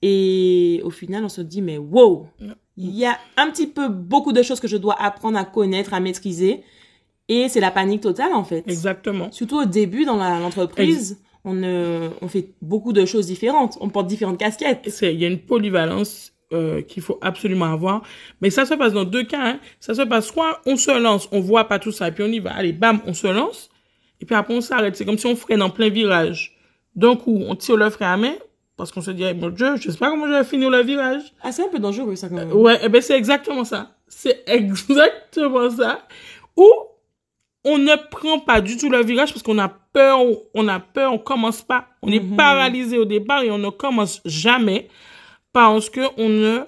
et 0.03 0.81
au 0.85 0.91
final, 0.91 1.25
on 1.25 1.29
se 1.29 1.41
dit, 1.41 1.63
mais 1.63 1.79
wow, 1.79 2.29
il 2.77 2.95
y 2.95 3.07
a 3.07 3.19
un 3.37 3.51
petit 3.51 3.67
peu 3.67 3.89
beaucoup 3.89 4.33
de 4.33 4.43
choses 4.43 4.61
que 4.61 4.69
je 4.69 4.77
dois 4.77 5.01
apprendre 5.01 5.39
à 5.39 5.45
connaître, 5.45 5.95
à 5.95 6.01
maîtriser. 6.01 6.63
Et 7.29 7.49
c'est 7.49 7.61
la 7.61 7.71
panique 7.71 8.03
totale, 8.03 8.33
en 8.35 8.45
fait. 8.45 8.63
Exactement. 8.69 9.33
Surtout 9.33 9.59
au 9.63 9.65
début 9.65 10.05
dans 10.05 10.17
l'entreprise, 10.17 11.21
on, 11.45 11.61
euh, 11.63 12.11
on 12.21 12.29
fait 12.29 12.55
beaucoup 12.63 12.93
de 12.93 13.05
choses 13.05 13.27
différentes. 13.27 13.79
On 13.81 13.89
porte 13.89 14.07
différentes 14.07 14.39
casquettes. 14.39 14.87
il 15.03 15.19
y 15.19 15.25
a 15.25 15.29
une 15.29 15.41
polyvalence 15.41 16.33
euh, 16.53 16.81
qu'il 16.83 17.03
faut 17.03 17.19
absolument 17.23 17.73
avoir. 17.73 18.03
Mais 18.41 18.51
ça 18.51 18.65
se 18.67 18.75
passe 18.75 18.93
dans 18.93 19.05
deux 19.05 19.25
cas 19.25 19.41
hein. 19.45 19.59
ça 19.81 19.95
se 19.95 20.03
passe 20.03 20.27
soit 20.29 20.61
on 20.67 20.77
se 20.77 20.97
lance 20.97 21.29
on 21.33 21.41
voit 21.41 21.65
pas 21.69 21.79
tout 21.79 21.91
ça 21.93 22.09
et 22.09 22.13
puis 22.13 22.23
on 22.23 22.29
y 22.29 22.39
va 22.39 22.53
allez 22.55 22.73
bam 22.73 23.01
on 23.07 23.15
se 23.15 23.27
lance. 23.27 23.69
Et 24.21 24.25
puis 24.27 24.35
après 24.35 24.55
on 24.55 24.61
s'arrête. 24.61 24.97
C'est 24.97 25.05
comme 25.05 25.19
si 25.19 25.27
on 25.27 25.37
freine 25.37 25.63
en 25.63 25.71
plein 25.71 25.89
virage. 25.91 26.57
D'un 26.95 27.17
coup 27.17 27.43
on 27.47 27.55
tire 27.57 27.77
le 27.77 27.91
frein 27.91 28.13
à 28.13 28.17
main 28.17 28.35
parce 28.77 28.93
qu'on 28.93 29.01
se 29.01 29.11
dit 29.11 29.25
Eh, 29.25 29.35
mon 29.35 29.49
dieu 29.51 29.77
je 29.77 29.91
sais 29.91 29.99
pas 29.99 30.09
comment 30.11 30.27
je 30.27 30.33
vais 30.33 30.45
finir 30.45 30.71
le 30.71 30.83
virage. 30.83 31.23
Ah, 31.43 31.51
c'est 31.53 31.65
un 31.65 31.69
peu 31.69 31.79
dangereux, 31.79 32.15
ça, 32.17 32.29
quand 32.29 32.37
même. 32.37 32.53
ouais 32.53 32.79
eh 32.83 32.89
ben 32.89 33.03
c'est 33.03 33.17
exactement 33.17 33.65
ça. 33.65 33.91
C'est 34.07 34.45
exactement 34.47 35.69
ça. 35.71 36.07
Ou 36.57 36.69
on 37.65 37.79
ne 37.79 37.97
prend 38.11 38.39
pas 38.39 38.61
du 38.61 38.77
tout 38.77 38.89
le 38.89 39.03
virage 39.03 39.33
parce 39.33 39.43
qu'on 39.43 39.59
a 39.59 39.69
peur, 39.69 40.21
on 40.55 40.69
a 40.69 40.79
peur, 40.79 41.13
on 41.13 41.19
commence 41.19 41.63
pas, 41.63 41.89
on 42.03 42.13
est 42.13 42.21
Mhm. 42.21 42.37
paralysé 42.37 42.97
au 42.99 43.05
départ 43.05 43.43
et 43.43 43.51
on 43.51 43.59
ne 43.59 43.71
commence 43.71 44.21
jamais 44.25 44.89
parce 45.57 45.89
que 45.89 46.03
on 46.19 46.29
ne, 46.29 46.59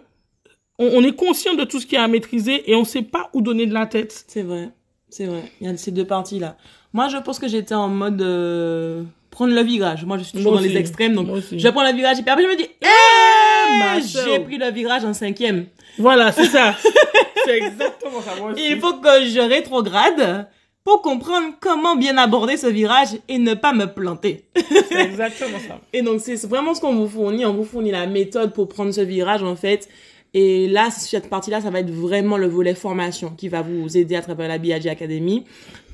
on, 0.78 1.04
est 1.04 1.14
conscient 1.14 1.52
de 1.52 1.64
tout 1.64 1.78
ce 1.78 1.85
qu'il 1.85 1.97
y 1.97 2.00
a 2.00 2.04
à 2.04 2.09
maîtriser 2.09 2.71
et 2.71 2.75
on 2.75 2.85
sait 2.85 3.02
pas 3.02 3.28
où 3.35 3.42
donner 3.42 3.66
de 3.66 3.75
la 3.75 3.85
tête. 3.85 4.25
C'est 4.26 4.40
vrai. 4.40 4.71
C'est 5.11 5.26
vrai. 5.26 5.42
Il 5.61 5.66
y 5.66 5.71
a 5.71 5.76
ces 5.76 5.90
deux 5.90 6.07
parties-là. 6.07 6.57
Moi, 6.95 7.09
je 7.09 7.18
pense 7.18 7.38
que 7.38 7.49
j'étais 7.49 7.75
en 7.75 7.88
mode 7.88 8.23
euh, 8.23 9.02
prendre 9.30 9.54
le 9.54 9.61
virage. 9.61 10.07
Moi, 10.07 10.16
je 10.16 10.23
suis 10.23 10.38
toujours 10.38 10.52
Moi 10.52 10.62
dans 10.62 10.66
les 10.66 10.78
extrêmes. 10.78 11.14
Donc, 11.14 11.28
je 11.52 11.68
prends 11.68 11.87
le 11.87 11.95
virage 11.95 12.18
et 12.18 12.23
puis 12.23 12.30
après, 12.30 12.45
je 12.45 12.49
me 12.49 12.57
dis, 12.57 12.66
eh, 12.80 13.78
ma 13.78 14.00
j'ai 14.00 14.40
pris 14.40 14.57
le 14.57 14.71
virage 14.71 15.04
en 15.04 15.12
cinquième. 15.12 15.66
Voilà, 15.99 16.33
c'est 16.33 16.47
ça. 16.47 16.75
c'est 17.45 17.59
exactement 17.59 18.23
ça. 18.23 18.37
Moi 18.40 18.52
aussi. 18.52 18.71
Il 18.71 18.80
faut 18.80 18.95
que 18.95 19.26
je 19.26 19.40
rétrograde 19.40 20.47
pour 20.88 21.02
comprendre 21.02 21.49
comment 21.61 21.97
bien 21.97 22.16
aborder 22.16 22.57
ce 22.57 22.66
virage 22.66 23.09
et 23.28 23.37
ne 23.37 23.52
pas 23.52 23.75
me 23.75 23.85
planter. 23.85 24.47
C'est 24.57 24.95
exactement 25.04 25.59
ça. 25.59 25.78
Et 25.92 26.00
donc, 26.00 26.21
c'est 26.23 26.42
vraiment 26.47 26.73
ce 26.73 26.80
qu'on 26.80 26.95
vous 26.95 27.07
fournit. 27.07 27.45
On 27.45 27.52
vous 27.52 27.64
fournit 27.66 27.90
la 27.90 28.07
méthode 28.07 28.54
pour 28.54 28.68
prendre 28.68 28.90
ce 28.90 29.02
virage, 29.02 29.42
en 29.42 29.54
fait. 29.54 29.87
Et 30.33 30.66
là, 30.66 30.88
cette 30.90 31.28
partie-là, 31.28 31.61
ça 31.61 31.68
va 31.68 31.80
être 31.80 31.90
vraiment 31.90 32.38
le 32.38 32.47
volet 32.47 32.75
formation 32.75 33.35
qui 33.37 33.50
va 33.50 33.61
vous 33.61 33.99
aider 33.99 34.16
à 34.16 34.23
travers 34.23 34.49
la 34.49 34.57
BIAG 34.57 34.88
Academy. 34.88 35.45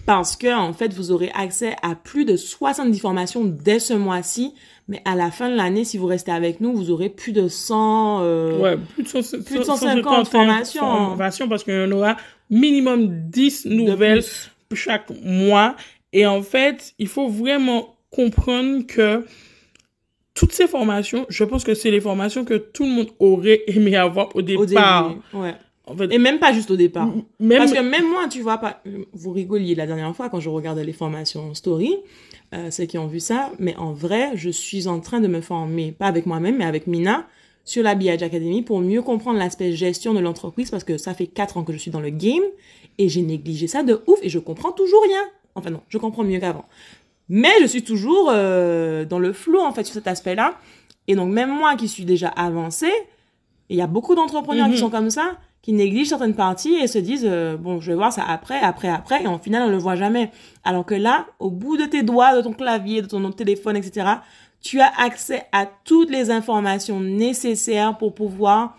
Parce 0.06 0.36
que, 0.36 0.54
en 0.56 0.72
fait, 0.72 0.92
vous 0.94 1.10
aurez 1.10 1.32
accès 1.34 1.74
à 1.82 1.96
plus 1.96 2.24
de 2.24 2.36
70 2.36 2.96
formations 3.00 3.42
dès 3.44 3.80
ce 3.80 3.94
mois-ci. 3.94 4.54
Mais 4.86 5.02
à 5.04 5.16
la 5.16 5.32
fin 5.32 5.50
de 5.50 5.56
l'année, 5.56 5.82
si 5.82 5.98
vous 5.98 6.06
restez 6.06 6.30
avec 6.30 6.60
nous, 6.60 6.72
vous 6.72 6.92
aurez 6.92 7.08
plus 7.08 7.32
de 7.32 7.48
100... 7.48 8.20
euh, 8.22 8.58
Ouais, 8.60 8.76
plus 8.94 9.02
de, 9.02 9.08
100, 9.08 9.42
plus 9.42 9.58
de 9.58 9.64
150 9.64 10.28
formations. 10.28 10.82
formations 10.82 11.48
parce 11.48 11.64
qu'il 11.64 11.74
y 11.74 11.82
en 11.82 11.90
aura 11.90 12.16
minimum 12.48 13.08
10 13.08 13.66
de 13.66 13.72
nouvelles. 13.72 14.22
Chaque 14.74 15.10
mois. 15.22 15.76
Et 16.12 16.26
en 16.26 16.42
fait, 16.42 16.94
il 16.98 17.08
faut 17.08 17.28
vraiment 17.28 17.96
comprendre 18.10 18.86
que 18.86 19.24
toutes 20.34 20.52
ces 20.52 20.66
formations, 20.66 21.26
je 21.28 21.44
pense 21.44 21.64
que 21.64 21.74
c'est 21.74 21.90
les 21.90 22.00
formations 22.00 22.44
que 22.44 22.54
tout 22.54 22.84
le 22.84 22.90
monde 22.90 23.08
aurait 23.20 23.62
aimé 23.68 23.96
avoir 23.96 24.34
au 24.34 24.38
Au 24.38 24.42
départ. 24.42 25.08
début. 25.10 25.20
Ouais. 25.34 25.54
En 25.86 25.94
fait, 25.96 26.12
Et 26.12 26.18
même 26.18 26.38
pas 26.38 26.52
juste 26.52 26.70
au 26.70 26.76
départ. 26.76 27.08
même, 27.38 27.58
Parce 27.58 27.72
que 27.72 27.80
même 27.80 28.08
moi, 28.08 28.26
tu 28.28 28.40
vois, 28.40 28.56
pas, 28.58 28.82
vous 29.12 29.32
rigoliez 29.32 29.74
la 29.74 29.86
dernière 29.86 30.14
fois 30.16 30.30
quand 30.30 30.40
je 30.40 30.48
regardais 30.48 30.82
les 30.82 30.94
formations 30.94 31.52
story, 31.54 31.94
euh, 32.54 32.70
ceux 32.70 32.86
qui 32.86 32.96
ont 32.96 33.06
vu 33.06 33.20
ça, 33.20 33.52
mais 33.58 33.76
en 33.76 33.92
vrai, 33.92 34.30
je 34.34 34.48
suis 34.48 34.88
en 34.88 35.00
train 35.00 35.20
de 35.20 35.28
me 35.28 35.40
former, 35.42 35.92
pas 35.92 36.06
avec 36.06 36.24
moi-même, 36.24 36.56
mais 36.56 36.64
avec 36.64 36.86
Mina, 36.86 37.26
sur 37.64 37.82
la 37.82 37.94
BIAG 37.94 38.22
Academy 38.22 38.62
pour 38.62 38.80
mieux 38.80 39.02
comprendre 39.02 39.38
l'aspect 39.38 39.72
gestion 39.72 40.12
de 40.14 40.20
l'entreprise 40.20 40.70
parce 40.70 40.84
que 40.84 40.98
ça 40.98 41.14
fait 41.14 41.26
quatre 41.26 41.56
ans 41.56 41.64
que 41.64 41.72
je 41.72 41.78
suis 41.78 41.90
dans 41.90 42.00
le 42.00 42.10
game 42.10 42.42
et 42.98 43.08
j'ai 43.08 43.22
négligé 43.22 43.66
ça 43.66 43.82
de 43.82 44.02
ouf 44.06 44.18
et 44.22 44.28
je 44.28 44.38
comprends 44.38 44.72
toujours 44.72 45.02
rien. 45.02 45.22
Enfin 45.54 45.70
non, 45.70 45.80
je 45.88 45.98
comprends 45.98 46.24
mieux 46.24 46.38
qu'avant. 46.40 46.66
Mais 47.28 47.52
je 47.62 47.66
suis 47.66 47.82
toujours 47.82 48.30
euh, 48.30 49.04
dans 49.04 49.18
le 49.18 49.32
flou 49.32 49.60
en 49.60 49.72
fait 49.72 49.84
sur 49.84 49.94
cet 49.94 50.06
aspect-là. 50.06 50.58
Et 51.08 51.14
donc 51.14 51.32
même 51.32 51.50
moi 51.50 51.74
qui 51.76 51.88
suis 51.88 52.04
déjà 52.04 52.28
avancée, 52.28 52.92
il 53.70 53.76
y 53.76 53.80
a 53.82 53.86
beaucoup 53.86 54.14
d'entrepreneurs 54.14 54.66
Mhm. 54.68 54.74
qui 54.74 54.78
sont 54.78 54.90
comme 54.90 55.08
ça, 55.10 55.38
qui 55.62 55.72
négligent 55.72 56.08
certaines 56.10 56.34
parties 56.34 56.74
et 56.74 56.86
se 56.86 56.98
disent 56.98 57.26
euh, 57.26 57.56
bon 57.56 57.80
je 57.80 57.90
vais 57.92 57.96
voir 57.96 58.12
ça 58.12 58.24
après, 58.28 58.58
après, 58.60 58.88
après 58.88 59.22
et 59.22 59.26
en 59.26 59.38
final 59.38 59.62
on 59.62 59.70
le 59.70 59.78
voit 59.78 59.96
jamais. 59.96 60.30
Alors 60.64 60.84
que 60.84 60.94
là, 60.94 61.26
au 61.38 61.50
bout 61.50 61.78
de 61.78 61.84
tes 61.86 62.02
doigts, 62.02 62.36
de 62.36 62.42
ton 62.42 62.52
clavier, 62.52 63.00
de 63.00 63.06
ton 63.06 63.30
téléphone, 63.32 63.76
etc., 63.76 64.06
tu 64.64 64.80
as 64.80 64.90
accès 64.98 65.42
à 65.52 65.66
toutes 65.66 66.10
les 66.10 66.30
informations 66.30 66.98
nécessaires 66.98 67.96
pour 67.98 68.14
pouvoir 68.14 68.76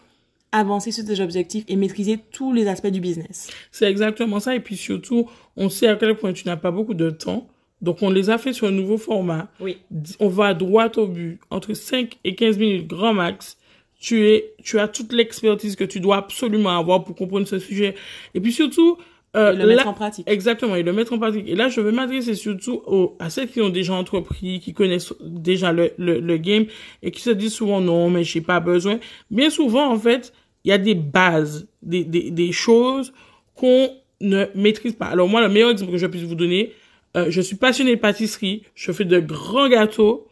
avancer 0.52 0.92
sur 0.92 1.06
tes 1.06 1.22
objectifs 1.22 1.64
et 1.68 1.76
maîtriser 1.76 2.20
tous 2.32 2.52
les 2.52 2.68
aspects 2.68 2.88
du 2.88 3.00
business. 3.00 3.50
c'est 3.72 3.90
exactement 3.90 4.40
ça. 4.40 4.56
Et 4.56 4.60
puis 4.60 4.78
surtout, 4.78 5.30
on 5.56 5.70
sait 5.70 5.88
à 5.88 5.96
quel 5.96 6.18
point 6.18 6.34
tu 6.34 6.48
n'as 6.48 6.58
pas 6.58 6.72
beaucoup 6.72 6.96
de 6.96 7.10
temps. 7.12 7.48
Donc, 7.82 8.02
on 8.02 8.10
les 8.10 8.30
a 8.30 8.38
fait 8.38 8.54
sur 8.54 8.68
un 8.68 8.72
nouveau 8.72 8.98
format. 8.98 9.50
Oui. 9.60 9.78
On 10.20 10.30
va 10.30 10.54
droit 10.54 10.90
au 10.96 11.08
but. 11.08 11.40
Entre 11.52 11.74
5 11.74 12.18
et 12.24 12.34
15 12.34 12.58
minutes, 12.58 12.88
grand 12.88 13.14
max. 13.14 13.58
tu 14.00 14.28
es, 14.28 14.54
tu 14.64 14.80
as 14.80 14.88
toute 14.88 15.14
l'expertise 15.14 15.76
que 15.76 15.84
tu 15.84 16.00
dois 16.00 16.18
absolument 16.18 16.80
avoir 16.80 17.04
pour 17.04 17.16
comprendre 17.16 17.48
ce 17.48 17.60
sujet. 17.60 17.94
Et 18.34 18.40
puis 18.40 18.54
surtout, 18.54 18.98
euh, 19.36 19.54
le 19.54 19.68
mettre 19.68 19.88
en 19.88 19.94
pratique. 19.94 20.30
Exactement, 20.30 20.76
et 20.76 20.84
le 20.84 20.94
mettre 20.94 21.14
en 21.14 21.20
pratique. 21.20 21.46
Et 21.48 21.56
là, 21.56 21.70
je 21.70 21.82
veux 21.82 21.92
m'adresser 21.92 22.36
surtout 22.36 22.82
aux, 22.86 23.16
à 23.20 23.30
ceux 23.30 23.46
qui 23.46 23.62
ont 23.62 23.70
déjà 23.70 23.94
entrepris, 23.94 24.60
qui 24.60 24.74
connaissent 24.74 25.14
déjà 25.22 25.72
le, 25.72 25.92
le, 25.98 26.20
le 26.20 26.38
game 26.38 26.66
et 27.04 27.12
qui 27.12 27.22
se 27.22 27.30
disent 27.30 27.54
souvent 27.54 27.82
non, 27.82 28.10
mais 28.10 28.24
j'ai 28.24 28.42
pas 28.42 28.60
besoin. 28.60 29.00
Bien 29.30 29.50
souvent, 29.50 29.92
en 29.92 30.00
fait, 30.00 30.34
il 30.64 30.70
y 30.70 30.72
a 30.72 30.78
des 30.78 30.96
bases, 30.96 31.68
des, 31.82 32.04
des, 32.04 32.32
des 32.32 32.52
choses 32.52 33.14
qu'on 33.56 33.90
ne 34.22 34.46
maîtrise 34.56 34.94
pas. 34.94 35.08
Alors 35.08 35.28
moi, 35.28 35.42
le 35.42 35.50
meilleur 35.50 35.72
exemple 35.72 35.92
que 35.92 35.98
je 35.98 36.08
puisse 36.08 36.24
vous 36.24 36.36
donner, 36.36 36.74
euh, 37.16 37.28
je 37.30 37.42
suis 37.42 37.56
passionné 37.56 37.96
de 37.96 38.00
pâtisserie, 38.00 38.64
je 38.74 38.92
fais 38.92 39.06
de 39.06 39.20
grands 39.20 39.70
gâteaux 39.70 40.28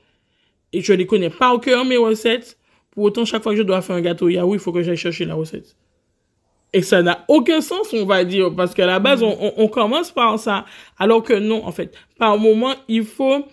et 0.72 0.82
je 0.82 0.94
les 0.94 1.06
connais 1.06 1.30
pas 1.30 1.54
au 1.54 1.60
cœur 1.60 1.86
mes 1.86 1.98
recettes. 1.98 2.58
Pour 2.92 3.04
autant, 3.06 3.26
chaque 3.26 3.42
fois 3.44 3.54
que 3.54 3.58
je 3.58 3.64
dois 3.64 3.82
faire 3.82 3.96
un 3.96 4.02
gâteau 4.02 4.30
yaourt, 4.30 4.54
il 4.56 4.60
faut 4.60 4.72
que 4.72 4.84
j'aille 4.84 4.98
chercher 4.98 5.26
la 5.26 5.36
recette. 5.36 5.76
Et 6.74 6.82
ça 6.82 7.04
n'a 7.04 7.24
aucun 7.28 7.62
sens, 7.62 7.94
on 7.94 8.06
va 8.06 8.24
dire, 8.24 8.54
parce 8.56 8.74
qu'à 8.74 8.88
la 8.88 9.00
base, 9.00 9.22
mm. 9.22 9.26
on, 9.26 9.54
on, 9.58 9.68
commence 9.68 10.12
par 10.12 10.40
ça. 10.40 10.66
Alors 10.98 11.22
que 11.22 11.34
non, 11.34 11.66
en 11.66 11.72
fait, 11.72 11.94
par 12.18 12.38
moment, 12.38 12.74
il 12.88 13.06
faut 13.06 13.46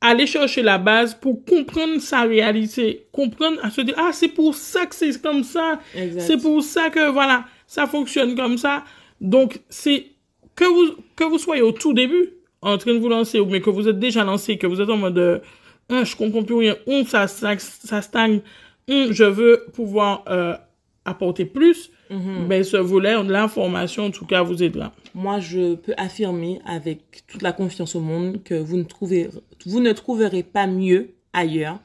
aller 0.00 0.26
chercher 0.26 0.62
la 0.62 0.78
base 0.78 1.14
pour 1.14 1.44
comprendre 1.44 2.00
sa 2.00 2.22
réalité, 2.22 3.06
comprendre 3.12 3.58
à 3.62 3.70
se 3.70 3.80
dire, 3.80 3.94
ah, 3.96 4.10
c'est 4.12 4.28
pour 4.28 4.54
ça 4.54 4.86
que 4.86 4.94
c'est 4.94 5.20
comme 5.20 5.42
ça. 5.42 5.80
C'est 6.18 6.40
pour 6.40 6.62
ça 6.62 6.90
que, 6.90 7.10
voilà, 7.10 7.44
ça 7.66 7.86
fonctionne 7.86 8.34
comme 8.34 8.58
ça. 8.58 8.84
Donc, 9.20 9.60
c'est 9.68 10.06
que 10.54 10.64
vous, 10.64 10.96
que 11.14 11.24
vous 11.24 11.38
soyez 11.38 11.62
au 11.62 11.72
tout 11.72 11.94
début, 11.94 12.30
en 12.62 12.78
train 12.78 12.94
de 12.94 12.98
vous 12.98 13.08
lancer, 13.08 13.40
mais 13.44 13.60
que 13.60 13.70
vous 13.70 13.88
êtes 13.88 13.98
déjà 13.98 14.24
lancé, 14.24 14.58
que 14.58 14.66
vous 14.66 14.80
êtes 14.80 14.90
en 14.90 14.96
mode, 14.96 15.18
euh, 15.18 15.38
ah, 15.88 16.04
je 16.04 16.16
comprends 16.16 16.42
plus 16.42 16.56
rien, 16.56 16.76
on, 16.86 17.04
ça, 17.04 17.26
ça, 17.28 17.56
ça 17.58 18.02
stagne, 18.02 18.40
je 18.88 19.24
veux 19.24 19.66
pouvoir 19.72 20.24
euh, 20.28 20.54
apporter 21.04 21.44
plus, 21.44 21.90
mm 22.10 22.46
ben 22.48 22.62
ce 22.64 22.76
volet 22.76 23.14
de 23.22 23.32
l'information, 23.32 24.06
en 24.06 24.10
tout 24.10 24.26
cas, 24.26 24.42
vous 24.42 24.62
aidera. 24.62 24.92
Moi, 25.14 25.40
je 25.40 25.74
peux 25.74 25.94
affirmer 25.96 26.60
avec 26.66 27.24
toute 27.26 27.42
la 27.42 27.52
confiance 27.52 27.94
au 27.94 28.00
monde 28.00 28.42
que 28.44 28.54
vous 28.54 28.76
ne, 28.76 28.84
trouvez, 28.84 29.28
vous 29.66 29.80
ne 29.80 29.92
trouverez 29.92 30.42
pas 30.42 30.66
mieux 30.66 31.14
ailleurs 31.32 31.78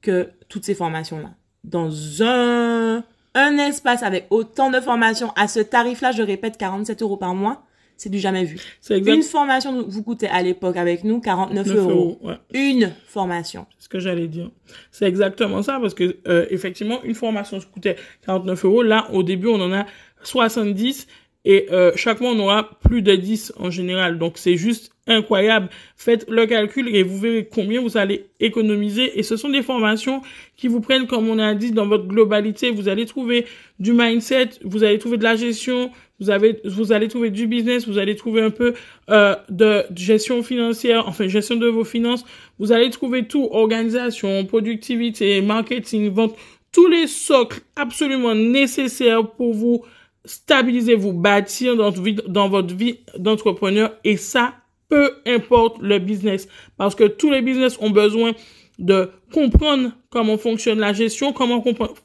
que 0.00 0.30
toutes 0.48 0.64
ces 0.64 0.74
formations-là. 0.74 1.30
Dans 1.64 2.22
un, 2.22 3.04
un 3.34 3.58
espace 3.58 4.02
avec 4.02 4.26
autant 4.30 4.70
de 4.70 4.80
formations 4.80 5.32
à 5.36 5.48
ce 5.48 5.60
tarif-là, 5.60 6.12
je 6.12 6.22
répète, 6.22 6.58
47 6.58 7.02
euros 7.02 7.16
par 7.16 7.34
mois, 7.34 7.62
c'est 8.02 8.08
du 8.08 8.18
jamais 8.18 8.42
vu. 8.42 8.56
Une 8.90 9.22
formation 9.22 9.84
vous 9.86 10.02
coûtait 10.02 10.26
à 10.26 10.42
l'époque 10.42 10.76
avec 10.76 11.04
nous 11.04 11.20
49 11.20 11.68
euros. 11.68 12.20
Une 12.52 12.92
formation. 13.06 13.66
C'est 13.78 13.84
ce 13.84 13.88
que 13.88 14.00
j'allais 14.00 14.26
dire. 14.26 14.50
C'est 14.90 15.06
exactement 15.06 15.62
ça 15.62 15.78
parce 15.80 15.94
que 15.94 16.16
euh, 16.26 16.46
effectivement 16.50 17.00
une 17.04 17.14
formation 17.14 17.60
coûtait 17.72 17.94
49 18.26 18.64
euros. 18.64 18.82
Là 18.82 19.06
au 19.12 19.22
début 19.22 19.46
on 19.46 19.60
en 19.60 19.72
a 19.72 19.86
70 20.24 21.06
et 21.44 21.68
euh, 21.70 21.92
chaque 21.94 22.20
mois 22.20 22.32
on 22.32 22.38
aura 22.40 22.70
plus 22.80 23.02
de 23.02 23.14
10 23.14 23.52
en 23.56 23.70
général. 23.70 24.18
Donc 24.18 24.36
c'est 24.36 24.56
juste 24.56 24.90
incroyable. 25.06 25.68
Faites 25.96 26.28
le 26.28 26.46
calcul 26.46 26.92
et 26.92 27.04
vous 27.04 27.18
verrez 27.18 27.48
combien 27.52 27.80
vous 27.80 27.96
allez 27.96 28.26
économiser. 28.40 29.16
Et 29.16 29.22
ce 29.22 29.36
sont 29.36 29.48
des 29.48 29.62
formations 29.62 30.22
qui 30.56 30.66
vous 30.66 30.80
prennent, 30.80 31.06
comme 31.06 31.28
on 31.28 31.38
a 31.38 31.54
dit, 31.54 31.70
dans 31.70 31.86
votre 31.86 32.06
globalité. 32.06 32.72
Vous 32.72 32.88
allez 32.88 33.06
trouver 33.06 33.46
du 33.78 33.92
mindset, 33.92 34.50
vous 34.64 34.82
allez 34.82 34.98
trouver 34.98 35.18
de 35.18 35.24
la 35.24 35.36
gestion, 35.36 35.90
vous 36.22 36.30
avez, 36.30 36.60
vous 36.64 36.92
allez 36.92 37.08
trouver 37.08 37.30
du 37.30 37.48
business, 37.48 37.88
vous 37.88 37.98
allez 37.98 38.14
trouver 38.14 38.42
un 38.42 38.50
peu 38.50 38.74
euh, 39.10 39.34
de, 39.48 39.82
gestion 39.96 40.44
financière, 40.44 41.08
enfin 41.08 41.26
gestion 41.26 41.56
de 41.56 41.66
vos 41.66 41.82
finances. 41.84 42.24
Vous 42.60 42.70
allez 42.70 42.90
trouver 42.90 43.26
tout, 43.26 43.48
organisation, 43.50 44.44
productivité, 44.44 45.42
marketing, 45.42 46.10
vente, 46.10 46.36
tous 46.70 46.86
les 46.86 47.08
socles 47.08 47.60
absolument 47.74 48.36
nécessaires 48.36 49.26
pour 49.26 49.52
vous 49.52 49.84
stabiliser, 50.24 50.94
vous 50.94 51.12
bâtir 51.12 51.76
dans, 51.76 51.92
dans 52.28 52.48
votre 52.48 52.72
vie 52.72 53.00
d'entrepreneur. 53.18 53.92
Et 54.04 54.16
ça, 54.16 54.54
peu 54.88 55.10
importe 55.26 55.82
le 55.82 55.98
business, 55.98 56.46
parce 56.76 56.94
que 56.94 57.04
tous 57.04 57.32
les 57.32 57.42
business 57.42 57.78
ont 57.80 57.90
besoin 57.90 58.32
de 58.78 59.10
comprendre 59.32 59.90
comment 60.10 60.38
fonctionne 60.38 60.78
la 60.78 60.92
gestion, 60.92 61.32
comment 61.32 61.64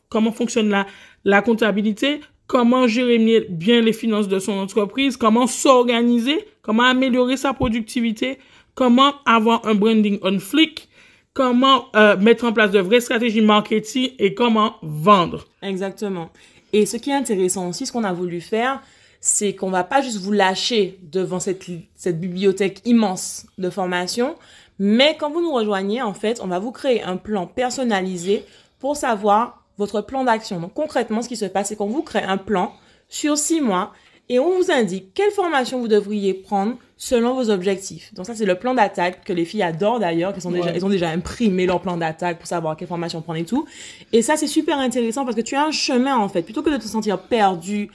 comment 0.10 0.32
fonctionne 0.32 0.70
la 0.70 0.88
la 1.24 1.42
comptabilité, 1.42 2.22
comment 2.48 2.88
gérer 2.88 3.46
bien 3.50 3.82
les 3.82 3.94
finances 3.94 4.28
de 4.28 4.40
son 4.40 4.54
entreprise, 4.54 5.18
comment 5.18 5.48
s'organiser, 5.48 6.48
comment 6.62 6.84
améliorer 6.84 7.38
sa 7.38 7.54
productivité, 7.54 8.40
comment 8.74 9.14
avoir 9.26 9.66
un 9.68 9.76
branding 9.76 10.18
on 10.24 10.40
flick, 10.40 10.88
comment 11.34 11.86
euh, 11.96 12.18
mettre 12.18 12.46
en 12.46 12.54
place 12.54 12.72
de 12.72 12.80
vraies 12.80 13.02
stratégies 13.02 13.42
marketing 13.42 14.12
et 14.18 14.34
comment 14.34 14.76
vendre? 14.82 15.46
Exactement. 15.62 16.30
Et 16.74 16.86
ce 16.86 16.98
qui 16.98 17.10
est 17.10 17.16
intéressant 17.16 17.70
aussi, 17.70 17.86
ce 17.86 17.92
qu'on 17.92 18.04
a 18.04 18.14
voulu 18.14 18.42
faire, 18.42 18.82
c'est 19.20 19.56
qu'on 19.56 19.70
va 19.70 19.84
pas 19.84 20.02
juste 20.02 20.18
vous 20.18 20.32
lâcher 20.32 21.00
devant 21.02 21.40
cette, 21.40 21.66
cette 21.96 22.20
bibliothèque 22.20 22.82
immense 22.86 23.46
de 23.58 23.70
formation, 23.70 24.36
mais 24.80 25.18
quand 25.20 25.32
vous 25.32 25.42
nous 25.42 25.52
rejoignez, 25.52 26.02
en 26.02 26.14
fait, 26.14 26.40
on 26.42 26.48
va 26.48 26.60
vous 26.60 26.72
créer 26.72 27.02
un 27.04 27.18
plan 27.18 27.48
personnalisé 27.48 28.44
pour 28.80 28.96
savoir 28.96 29.67
votre 29.78 30.02
plan 30.02 30.24
d'action. 30.24 30.60
Donc 30.60 30.74
concrètement, 30.74 31.22
ce 31.22 31.28
qui 31.28 31.38
se 31.38 31.46
passe, 31.46 31.70
c'est 31.70 31.76
qu'on 31.76 31.88
vous 31.88 32.02
crée 32.02 32.24
un 32.24 32.38
plan 32.38 32.74
sur 33.10 33.38
six 33.38 33.62
mois 33.62 33.94
et 34.30 34.40
on 34.40 34.58
vous 34.58 34.72
indique 34.72 35.14
quelle 35.14 35.32
formation 35.32 35.80
vous 35.80 35.88
devriez 35.88 36.34
prendre 36.34 36.76
selon 36.98 37.36
vos 37.36 37.50
objectifs. 37.50 38.14
Donc 38.14 38.26
ça, 38.26 38.36
c'est 38.36 38.46
le 38.46 38.56
plan 38.56 38.74
d'attaque 38.74 39.24
que 39.24 39.32
les 39.32 39.46
filles 39.46 39.64
adorent 39.64 40.00
d'ailleurs, 40.00 40.34
qu'elles 40.34 40.42
sont 40.42 40.52
déjà, 40.52 40.72
elles 40.72 40.86
ont 40.86 40.90
déjà 40.90 41.10
imprimé 41.10 41.66
leur 41.66 41.80
plan 41.80 41.96
d'attaque 41.96 42.40
pour 42.40 42.48
savoir 42.48 42.76
quelle 42.76 42.88
formation 42.88 43.22
prendre 43.22 43.40
et 43.40 43.46
tout. 43.46 43.66
Et 44.12 44.22
ça, 44.22 44.36
c'est 44.36 44.48
super 44.48 44.80
intéressant 44.80 45.24
parce 45.24 45.36
que 45.36 45.42
tu 45.42 45.56
as 45.56 45.64
un 45.64 45.72
chemin 45.72 46.18
en 46.18 46.28
fait. 46.28 46.42
Plutôt 46.42 46.64
que 46.64 46.70
de 46.70 46.78
te 46.78 46.88
sentir 46.88 47.20
perdu 47.20 47.90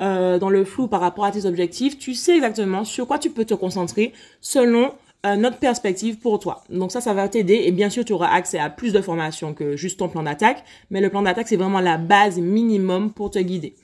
euh, 0.00 0.38
dans 0.38 0.50
le 0.50 0.64
flou 0.64 0.88
par 0.88 1.00
rapport 1.00 1.24
à 1.24 1.30
tes 1.30 1.46
objectifs, 1.46 1.98
tu 1.98 2.14
sais 2.14 2.36
exactement 2.36 2.84
sur 2.84 3.06
quoi 3.06 3.18
tu 3.18 3.30
peux 3.30 3.44
te 3.44 3.54
concentrer 3.54 4.12
selon 4.40 4.92
euh, 5.26 5.34
notre 5.34 5.58
perspective 5.58 6.18
pour 6.18 6.38
toi. 6.38 6.62
Donc 6.70 6.92
ça, 6.92 7.00
ça 7.00 7.12
va 7.12 7.28
t'aider 7.28 7.62
et 7.64 7.72
bien 7.72 7.90
sûr, 7.90 8.04
tu 8.04 8.12
auras 8.12 8.28
accès 8.28 8.58
à 8.58 8.70
plus 8.70 8.92
de 8.92 9.00
formations 9.00 9.52
que 9.52 9.76
juste 9.76 9.98
ton 9.98 10.08
plan 10.08 10.22
d'attaque, 10.22 10.62
mais 10.90 11.00
le 11.00 11.10
plan 11.10 11.22
d'attaque, 11.22 11.48
c'est 11.48 11.56
vraiment 11.56 11.80
la 11.80 11.98
base 11.98 12.38
minimum 12.38 13.12
pour 13.12 13.30
te 13.30 13.38
guider. 13.40 13.74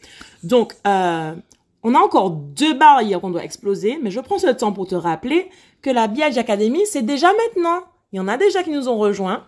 Donc, 0.45 0.75
euh, 0.87 1.35
on 1.83 1.95
a 1.95 1.99
encore 1.99 2.31
deux 2.31 2.75
barrières 2.75 3.21
qu'on 3.21 3.31
doit 3.31 3.45
exploser, 3.45 3.99
mais 4.01 4.11
je 4.11 4.21
prends 4.21 4.39
ce 4.39 4.47
temps 4.47 4.73
pour 4.73 4.87
te 4.87 4.95
rappeler 4.95 5.51
que 5.83 5.91
la 5.91 6.07
BIAG 6.07 6.39
Academy, 6.39 6.81
c'est 6.87 7.03
déjà 7.03 7.29
maintenant. 7.33 7.81
Il 8.13 8.17
y 8.17 8.21
en 8.21 8.29
a 8.29 8.37
déjà 8.37 8.63
qui 8.63 8.71
nous 8.71 8.89
ont 8.89 8.97
rejoints. 8.97 9.45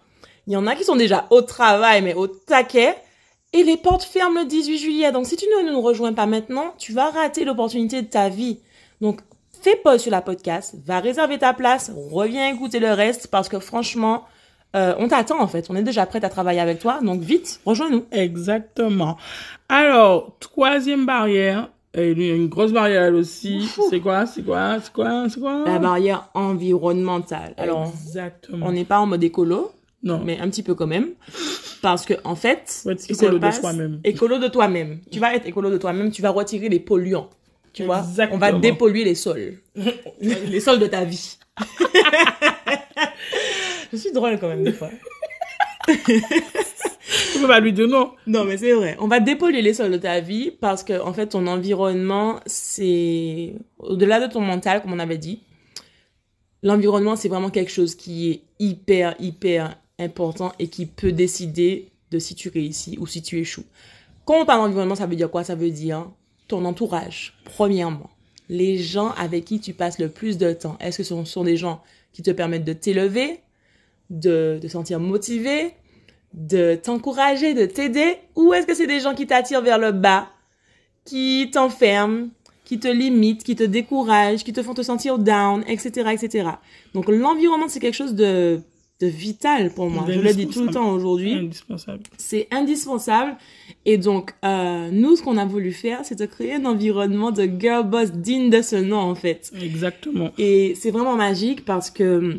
Il 0.47 0.53
y 0.53 0.57
en 0.57 0.67
a 0.67 0.75
qui 0.75 0.85
sont 0.85 0.97
déjà 0.97 1.27
au 1.31 1.41
travail, 1.41 2.03
mais 2.03 2.15
au 2.15 2.27
taquet. 2.27 2.95
Et 3.53 3.63
les 3.63 3.77
portes 3.77 4.03
ferment 4.03 4.41
le 4.41 4.47
18 4.47 4.79
juillet. 4.79 5.13
Donc, 5.13 5.27
si 5.27 5.37
tu 5.37 5.47
ne 5.47 5.71
nous 5.71 5.81
rejoins 5.81 6.13
pas 6.13 6.27
maintenant, 6.27 6.75
tu 6.79 6.93
vas 6.93 7.11
rater 7.11 7.45
l'opportunité 7.45 8.03
de 8.03 8.09
ta 8.09 8.29
vie. 8.29 8.59
Donc, 9.01 9.21
fais 9.67 9.77
pause 9.83 10.01
sur 10.01 10.13
la 10.13 10.23
podcast, 10.23 10.77
va 10.85 11.01
réserver 11.01 11.39
ta 11.39 11.53
place, 11.53 11.91
reviens 12.13 12.49
écouter 12.55 12.79
le 12.79 12.93
reste 12.93 13.27
parce 13.27 13.49
que 13.49 13.59
franchement, 13.59 14.23
euh, 14.77 14.95
on 14.99 15.09
t'attend 15.09 15.41
en 15.41 15.49
fait. 15.49 15.67
On 15.71 15.75
est 15.75 15.83
déjà 15.83 16.07
prête 16.07 16.23
à 16.23 16.29
travailler 16.29 16.61
avec 16.61 16.79
toi. 16.79 17.01
Donc 17.03 17.21
vite, 17.21 17.59
rejoins-nous. 17.67 18.05
Exactement. 18.13 19.17
Alors, 19.69 20.37
troisième 20.39 21.05
barrière, 21.05 21.69
et 21.95 22.13
une 22.13 22.47
grosse 22.47 22.73
barrière 22.73 23.05
elle 23.05 23.17
aussi. 23.17 23.69
C'est 23.91 23.99
quoi 23.99 24.27
C'est 24.27 24.43
quoi 24.43 24.79
C'est 24.81 24.93
quoi 24.93 25.29
C'est 25.29 25.41
quoi? 25.41 25.65
La 25.67 25.81
barrière 25.81 26.29
environnementale. 26.35 27.55
Alors, 27.57 27.93
Exactement. 27.93 28.67
on 28.67 28.73
n'est 28.73 28.85
pas 28.85 29.01
en 29.01 29.07
mode 29.07 29.25
écolo. 29.25 29.73
Non. 30.05 30.21
Mais 30.25 30.39
un 30.39 30.49
petit 30.49 30.63
peu 30.63 30.77
quand 30.77 30.87
même. 30.87 31.09
Parce 31.83 32.05
que, 32.05 32.15
en 32.23 32.37
fait, 32.37 32.87
écolo 33.09 33.39
de 33.41 33.61
toi-même. 33.61 34.01
Écolo 34.05 34.39
de 34.39 34.47
toi-même. 34.47 35.01
Tu 35.11 35.19
vas 35.19 35.35
être 35.35 35.47
écolo 35.47 35.71
de 35.71 35.79
toi-même, 35.79 36.13
tu 36.13 36.23
vas 36.23 36.31
retirer 36.31 36.69
les 36.69 36.79
polluants. 36.79 37.31
Tu 37.77 37.85
vois, 37.85 38.03
on 38.33 38.39
va 38.39 38.53
dépolluer 38.53 39.05
les 39.05 39.15
sols. 39.15 39.59
les 40.23 40.61
sols 40.61 40.79
de 40.79 40.87
ta 40.87 41.05
vie. 41.05 41.37
Je 43.93 43.99
suis 43.99 44.13
drôle 44.13 44.39
quand 44.41 44.49
même 44.49 44.65
des 44.65 44.73
fois. 44.73 44.89
On 47.37 47.47
pas 47.47 47.61
lui 47.61 47.75
dire 47.75 47.87
non. 47.87 48.13
Non, 48.27 48.45
mais 48.45 48.57
c'est 48.57 48.73
vrai. 48.73 48.97
On 48.99 49.09
va 49.09 49.21
dépolluer 49.21 49.61
les 49.61 49.75
sols 49.75 49.93
de 49.93 49.99
ta 49.99 50.21
vie 50.21 50.51
parce 50.51 50.83
que, 50.83 50.99
en 50.99 51.13
fait, 51.13 51.27
ton 51.27 51.47
environnement, 51.47 52.41
c'est 52.47 53.53
au-delà 53.79 54.27
de 54.27 54.33
ton 54.33 54.41
mental, 54.41 54.81
comme 54.81 54.95
on 54.95 54.99
avait 54.99 55.19
dit. 55.19 55.43
L'environnement, 56.63 57.15
c'est 57.15 57.29
vraiment 57.29 57.51
quelque 57.51 57.71
chose 57.71 57.95
qui 57.95 58.31
est 58.31 58.41
hyper, 58.59 59.17
hyper 59.21 59.77
important 59.99 60.55
et 60.59 60.69
qui 60.69 60.87
peut 60.87 61.13
décider 61.13 61.91
de 62.11 62.19
si 62.19 62.35
tu 62.35 62.49
réussis 62.49 62.97
ou 62.99 63.07
si 63.07 63.21
tu 63.21 63.39
échoues. 63.39 63.67
Quand 64.25 64.41
on 64.41 64.47
parle 64.47 64.63
d'environnement, 64.63 64.95
ça 64.95 65.05
veut 65.05 65.15
dire 65.15 65.31
quoi? 65.31 65.45
Ça 65.45 65.55
veut 65.55 65.71
dire 65.71 66.07
ton 66.49 66.65
entourage, 66.65 67.35
premièrement. 67.45 68.11
Les 68.49 68.79
gens 68.79 69.11
avec 69.13 69.45
qui 69.45 69.61
tu 69.61 69.73
passes 69.73 69.99
le 69.99 70.09
plus 70.09 70.39
de 70.39 70.53
temps. 70.53 70.77
Est-ce 70.81 70.99
que 70.99 71.03
ce 71.03 71.25
sont 71.25 71.45
des 71.45 71.57
gens 71.57 71.83
qui 72.13 72.23
te 72.23 72.31
permettent 72.31 72.65
de 72.65 72.73
t'élever, 72.73 73.41
de 74.11 74.59
te 74.63 74.69
sentir 74.69 75.01
motivé, 75.01 75.75
de 76.35 76.77
t'encourager, 76.77 77.55
de 77.55 77.67
t'aider 77.67 78.19
Ou 78.37 78.55
est-ce 78.55 78.67
que 78.67 78.75
c'est 78.75 78.87
des 78.87 79.01
gens 79.01 79.15
qui 79.15 79.27
t'attirent 79.27 79.63
vers 79.63 79.79
le 79.79 79.93
bas, 79.93 80.29
qui 81.05 81.51
t'enferment, 81.53 82.29
qui 82.65 82.79
te 82.79 82.89
limitent, 82.89 83.43
qui 83.43 83.57
te 83.57 83.63
découragent, 83.63 84.45
qui 84.45 84.53
te 84.53 84.63
font 84.63 84.75
te 84.75 84.83
sentir 84.83 85.19
down, 85.19 85.65
etc., 85.67 86.11
etc. 86.13 86.51
Donc 86.95 87.09
l'environnement, 87.09 87.69
c'est 87.69 87.81
quelque 87.81 87.95
chose 87.95 88.15
de 88.15 88.61
de 89.01 89.07
vital 89.07 89.71
pour 89.73 89.91
moi. 89.91 90.07
Je 90.09 90.19
le 90.19 90.33
dis 90.33 90.47
tout 90.49 90.65
le 90.65 90.71
temps 90.71 90.91
aujourd'hui. 90.93 91.35
Indispensable. 91.35 92.03
C'est 92.17 92.49
indispensable. 92.51 93.37
Et 93.85 93.99
donc, 93.99 94.33
euh, 94.45 94.91
nous, 94.91 95.17
ce 95.17 95.23
qu'on 95.23 95.37
a 95.37 95.45
voulu 95.45 95.73
faire, 95.73 96.01
c'est 96.05 96.19
de 96.19 96.27
créer 96.27 96.55
un 96.55 96.65
environnement 96.65 97.31
de 97.31 97.45
girl 97.59 97.87
boss 97.89 98.13
digne 98.13 98.49
de 98.49 98.63
ce 98.63 98.77
nom, 98.77 98.99
en 98.99 99.15
fait. 99.15 99.53
Exactement. 99.61 100.31
Et 100.39 100.75
c'est 100.77 100.91
vraiment 100.91 101.17
magique 101.17 101.65
parce 101.65 101.91
que 101.91 102.39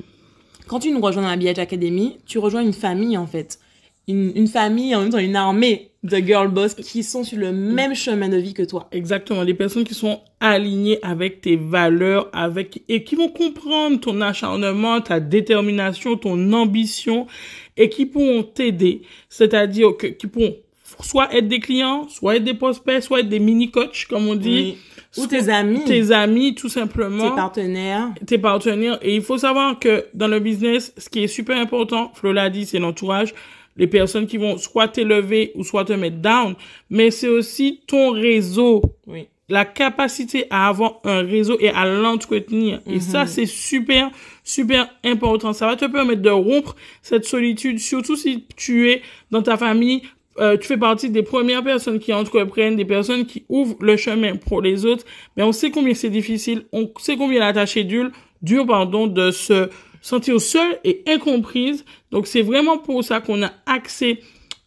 quand 0.67 0.79
tu 0.79 0.91
nous 0.91 0.99
rejoins 0.99 1.23
dans 1.23 1.29
la 1.29 1.37
BH 1.37 1.59
Academy, 1.59 2.17
tu 2.25 2.39
rejoins 2.39 2.61
une 2.61 2.73
famille, 2.73 3.17
en 3.17 3.27
fait. 3.27 3.59
Une, 4.07 4.31
une 4.35 4.47
famille, 4.47 4.95
en 4.95 5.01
même 5.01 5.09
temps, 5.09 5.17
une 5.17 5.35
armée 5.35 5.91
de 6.03 6.17
girl 6.17 6.47
boss 6.47 6.75
qui 6.75 7.03
sont 7.03 7.23
sur 7.23 7.37
le 7.37 7.51
même 7.51 7.93
chemin 7.93 8.29
de 8.29 8.37
vie 8.37 8.53
que 8.53 8.63
toi. 8.63 8.87
Exactement, 8.91 9.43
des 9.43 9.53
personnes 9.53 9.83
qui 9.83 9.93
sont 9.93 10.21
alignées 10.39 10.99
avec 11.03 11.41
tes 11.41 11.55
valeurs, 11.55 12.29
avec 12.33 12.83
et 12.87 13.03
qui 13.03 13.15
vont 13.15 13.29
comprendre 13.29 13.99
ton 13.99 14.21
acharnement, 14.21 15.01
ta 15.01 15.19
détermination, 15.19 16.15
ton 16.15 16.53
ambition 16.53 17.27
et 17.75 17.89
qui 17.89 18.05
pourront 18.05 18.43
t'aider, 18.43 19.01
c'est-à-dire 19.29 19.97
que 19.97 20.07
qui 20.07 20.27
pourront 20.27 20.55
soit 21.01 21.33
être 21.35 21.47
des 21.47 21.59
clients, 21.59 22.07
soit 22.09 22.37
être 22.37 22.43
des 22.43 22.53
prospects, 22.53 23.01
soit 23.03 23.19
être 23.19 23.29
des 23.29 23.39
mini 23.39 23.69
coachs 23.71 24.05
comme 24.09 24.27
on 24.27 24.35
dit. 24.35 24.77
Oui. 25.17 25.23
Ou 25.23 25.25
tes 25.25 25.49
amis. 25.49 25.83
Tes 25.85 26.11
amis, 26.11 26.53
tout 26.53 26.69
simplement. 26.69 27.29
Tes 27.29 27.35
partenaires. 27.35 28.13
Tes 28.25 28.37
partenaires. 28.37 28.99
Et 29.01 29.15
il 29.15 29.21
faut 29.21 29.37
savoir 29.39 29.79
que 29.79 30.05
dans 30.13 30.27
le 30.27 30.39
business, 30.39 30.93
ce 30.95 31.09
qui 31.09 31.23
est 31.23 31.27
super 31.27 31.57
important, 31.57 32.11
Flo 32.13 32.33
l'a 32.33 32.51
dit, 32.51 32.67
c'est 32.67 32.77
l'entourage 32.77 33.33
les 33.77 33.87
personnes 33.87 34.27
qui 34.27 34.37
vont 34.37 34.57
soit 34.57 34.87
t'élever 34.87 35.51
ou 35.55 35.63
soit 35.63 35.85
te 35.85 35.93
mettre 35.93 36.17
down, 36.17 36.55
mais 36.89 37.11
c'est 37.11 37.27
aussi 37.27 37.81
ton 37.87 38.11
réseau. 38.11 38.81
Oui. 39.05 39.27
La 39.49 39.63
capacité 39.63 40.45
à 40.49 40.67
avoir 40.67 40.99
un 41.05 41.21
réseau 41.21 41.55
et 41.61 41.69
à 41.69 41.85
l'entretenir. 41.85 42.81
Et 42.85 42.99
ça, 42.99 43.25
c'est 43.25 43.45
super, 43.45 44.11
super 44.43 44.89
important. 45.05 45.53
Ça 45.53 45.67
va 45.67 45.77
te 45.77 45.85
permettre 45.85 46.21
de 46.21 46.29
rompre 46.29 46.75
cette 47.01 47.23
solitude, 47.23 47.79
surtout 47.79 48.17
si 48.17 48.43
tu 48.57 48.89
es 48.91 49.01
dans 49.31 49.41
ta 49.41 49.55
famille, 49.55 50.01
euh, 50.39 50.57
tu 50.57 50.67
fais 50.67 50.77
partie 50.77 51.09
des 51.09 51.23
premières 51.23 51.63
personnes 51.63 51.99
qui 51.99 52.13
entreprennent, 52.13 52.75
des 52.75 52.85
personnes 52.85 53.25
qui 53.25 53.45
ouvrent 53.49 53.77
le 53.81 53.97
chemin 53.97 54.35
pour 54.35 54.61
les 54.61 54.85
autres. 54.85 55.05
Mais 55.35 55.43
on 55.43 55.51
sait 55.51 55.71
combien 55.71 55.93
c'est 55.93 56.09
difficile, 56.09 56.65
on 56.71 56.91
sait 56.99 57.17
combien 57.17 57.39
la 57.39 57.53
tâche 57.53 57.77
est 57.77 57.83
dure, 57.83 58.11
dure 58.41 58.65
pardon, 58.65 59.07
de 59.07 59.31
se 59.31 59.69
sentir 60.07 60.39
seule 60.39 60.79
et 60.85 61.03
incomprise. 61.05 61.83
Donc 62.11 62.27
c'est 62.27 62.41
vraiment 62.41 62.77
pour 62.77 63.03
ça 63.03 63.19
qu'on 63.19 63.43
a 63.43 63.51
axé 63.65 64.21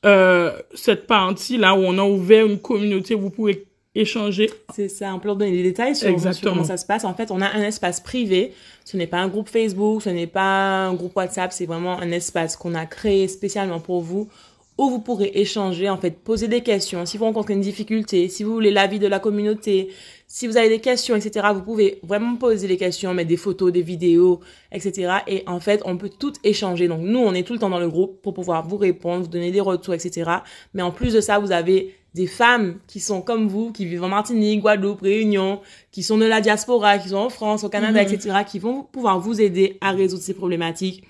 euh, 0.05 0.53
cette 0.75 1.07
partie 1.07 1.57
là 1.57 1.75
où 1.75 1.79
on 1.79 1.97
a 1.97 2.05
ouvert 2.05 2.45
une 2.45 2.59
communauté 2.59 3.15
où 3.15 3.21
vous 3.21 3.31
pouvez 3.31 3.65
échanger. 3.95 4.51
C'est 4.75 4.91
ça, 4.91 5.15
on 5.15 5.19
peut 5.19 5.29
leur 5.29 5.37
donner 5.37 5.53
des 5.53 5.63
détails 5.63 5.97
sur, 5.97 6.15
comment 6.43 6.63
ça 6.63 6.77
se 6.77 6.85
passe. 6.85 7.07
En 7.07 7.15
fait, 7.15 7.31
on 7.31 7.41
a 7.41 7.49
un 7.49 7.63
espace 7.63 8.01
privé. 8.01 8.53
Ce 8.85 8.99
n'est 8.99 9.07
pas 9.07 9.17
un 9.17 9.29
groupe 9.29 9.49
Facebook, 9.49 10.03
ce 10.03 10.11
n'est 10.11 10.27
pas 10.27 10.87
un 10.87 10.93
groupe 10.93 11.17
WhatsApp, 11.17 11.53
c'est 11.55 11.67
vraiment 11.67 11.99
un 11.99 12.11
espace 12.11 12.57
qu'on 12.57 12.75
a 12.75 12.85
créé 12.85 13.27
spécialement 13.27 13.81
pour 13.81 14.03
vous 14.03 14.29
où 14.77 14.89
vous 14.89 15.01
pourrez 15.01 15.31
échanger, 15.35 15.91
en 15.91 15.99
fait, 15.99 16.11
poser 16.11 16.49
des 16.49 16.63
questions. 16.63 17.05
Si 17.05 17.19
vous 17.19 17.25
rencontrez 17.25 17.53
une 17.53 17.61
difficulté, 17.61 18.29
si 18.29 18.45
vous 18.45 18.55
voulez 18.55 18.71
l'avis 18.71 18.99
de 18.99 19.07
la 19.07 19.19
communauté, 19.19 19.91
si 20.33 20.47
vous 20.47 20.57
avez 20.57 20.69
des 20.69 20.79
questions, 20.79 21.17
etc., 21.17 21.49
vous 21.53 21.63
pouvez 21.63 21.99
vraiment 22.05 22.37
poser 22.37 22.69
des 22.69 22.77
questions, 22.77 23.13
mettre 23.13 23.29
des 23.29 23.37
photos, 23.37 23.73
des 23.73 23.83
vidéos, 23.83 24.39
etc. 24.71 25.15
Et 25.27 25.43
en 25.49 25.59
fait, 25.59 25.83
on 25.85 25.97
peut 25.97 26.09
tout 26.09 26.33
échanger. 26.45 26.87
Donc, 26.87 27.01
nous, 27.01 27.19
on 27.19 27.35
est 27.35 27.43
tout 27.43 27.53
le 27.53 27.59
temps 27.59 27.69
dans 27.69 27.81
le 27.81 27.89
groupe 27.89 28.23
pour 28.23 28.33
pouvoir 28.33 28.65
vous 28.65 28.77
répondre, 28.77 29.25
vous 29.25 29.29
donner 29.29 29.51
des 29.51 29.61
retours, 29.61 29.93
etc. 29.93 30.31
Mais 30.73 30.83
en 30.83 30.93
plus 30.93 31.15
de 31.15 31.21
ça, 31.21 31.41
vous 31.41 31.51
avez 31.51 31.97
des 32.15 32.29
femmes 32.29 32.79
qui 32.87 33.01
sont 33.01 33.23
comme 33.23 33.49
vous, 33.49 33.73
qui 33.73 33.87
vivent 33.87 34.05
en 34.05 34.09
Martinique, 34.09 34.61
Guadeloupe, 34.61 35.01
Réunion, 35.01 35.61
qui 35.91 36.05
sont 36.05 36.17
de 36.17 36.27
la 36.27 36.41
diaspora, 36.41 36.99
qui 36.99 37.09
sont 37.09 37.17
en 37.17 37.29
France, 37.29 37.65
au 37.65 37.69
Canada, 37.69 38.01
Mhm. 38.01 38.15
etc., 38.15 38.37
qui 38.47 38.61
vont 38.61 38.85
pouvoir 38.85 39.19
vous 39.19 39.41
aider 39.41 39.79
à 39.81 39.91
résoudre 39.91 40.23
ces 40.23 40.35
problématiques. 40.35 41.03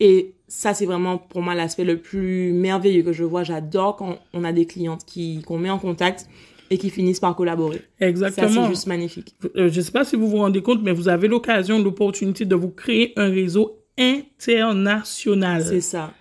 Et 0.00 0.32
ça, 0.48 0.72
c'est 0.72 0.86
vraiment 0.86 1.18
pour 1.18 1.42
moi 1.42 1.54
l'aspect 1.54 1.84
le 1.84 1.98
plus 1.98 2.54
merveilleux 2.54 3.02
que 3.02 3.12
je 3.12 3.22
vois. 3.24 3.44
J'adore 3.44 3.96
quand 3.96 4.16
on 4.32 4.44
a 4.44 4.52
des 4.52 4.64
clientes 4.64 5.04
qui 5.04 5.42
qu'on 5.42 5.58
met 5.58 5.70
en 5.70 5.78
contact 5.78 6.26
et 6.72 6.78
qui 6.78 6.88
finissent 6.88 7.20
par 7.20 7.36
collaborer. 7.36 7.82
Ça, 8.00 8.06
Exactement. 8.08 8.64
c'est 8.64 8.70
juste 8.70 8.86
magnifique. 8.86 9.34
Euh, 9.56 9.68
je 9.70 9.80
sais 9.82 9.92
pas 9.92 10.04
si 10.04 10.16
vous 10.16 10.26
vous 10.26 10.38
rendez 10.38 10.62
compte, 10.62 10.80
mais 10.82 10.92
vous 10.92 11.06
avez 11.08 11.28
l'occasion, 11.28 11.78
l'opportunité 11.82 12.46
de 12.46 12.54
vous 12.54 12.70
créer 12.70 13.12
un 13.16 13.28
réseau 13.28 13.78
international. 13.98 15.62
C'est 15.68 15.82
ça. 15.82 16.12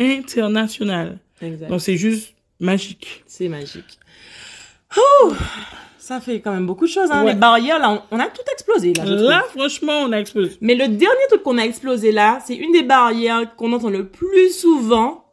International. 0.00 1.18
Exact. 1.40 1.68
Donc 1.68 1.80
c'est 1.80 1.96
juste 1.96 2.34
magique. 2.58 3.22
C'est 3.28 3.48
magique. 3.48 3.98
Ça 5.96 6.20
fait 6.20 6.40
quand 6.40 6.52
même 6.52 6.66
beaucoup 6.66 6.86
de 6.86 6.90
choses. 6.90 7.10
Hein. 7.10 7.24
Ouais. 7.24 7.32
Les 7.32 7.38
barrières, 7.38 7.78
là, 7.78 8.04
on, 8.10 8.16
on 8.16 8.18
a 8.20 8.26
tout 8.26 8.42
explosé. 8.52 8.92
Là. 8.94 9.04
Là, 9.04 9.44
franchement, 9.56 10.00
on 10.00 10.12
a 10.12 10.18
explosé. 10.18 10.56
Mais 10.60 10.74
le 10.74 10.88
dernier 10.88 11.26
truc 11.28 11.42
qu'on 11.44 11.56
a 11.56 11.62
explosé 11.62 12.10
là, 12.12 12.40
c'est 12.44 12.56
une 12.56 12.72
des 12.72 12.82
barrières 12.82 13.54
qu'on 13.56 13.72
entend 13.72 13.90
le 13.90 14.08
plus 14.08 14.50
souvent 14.50 15.24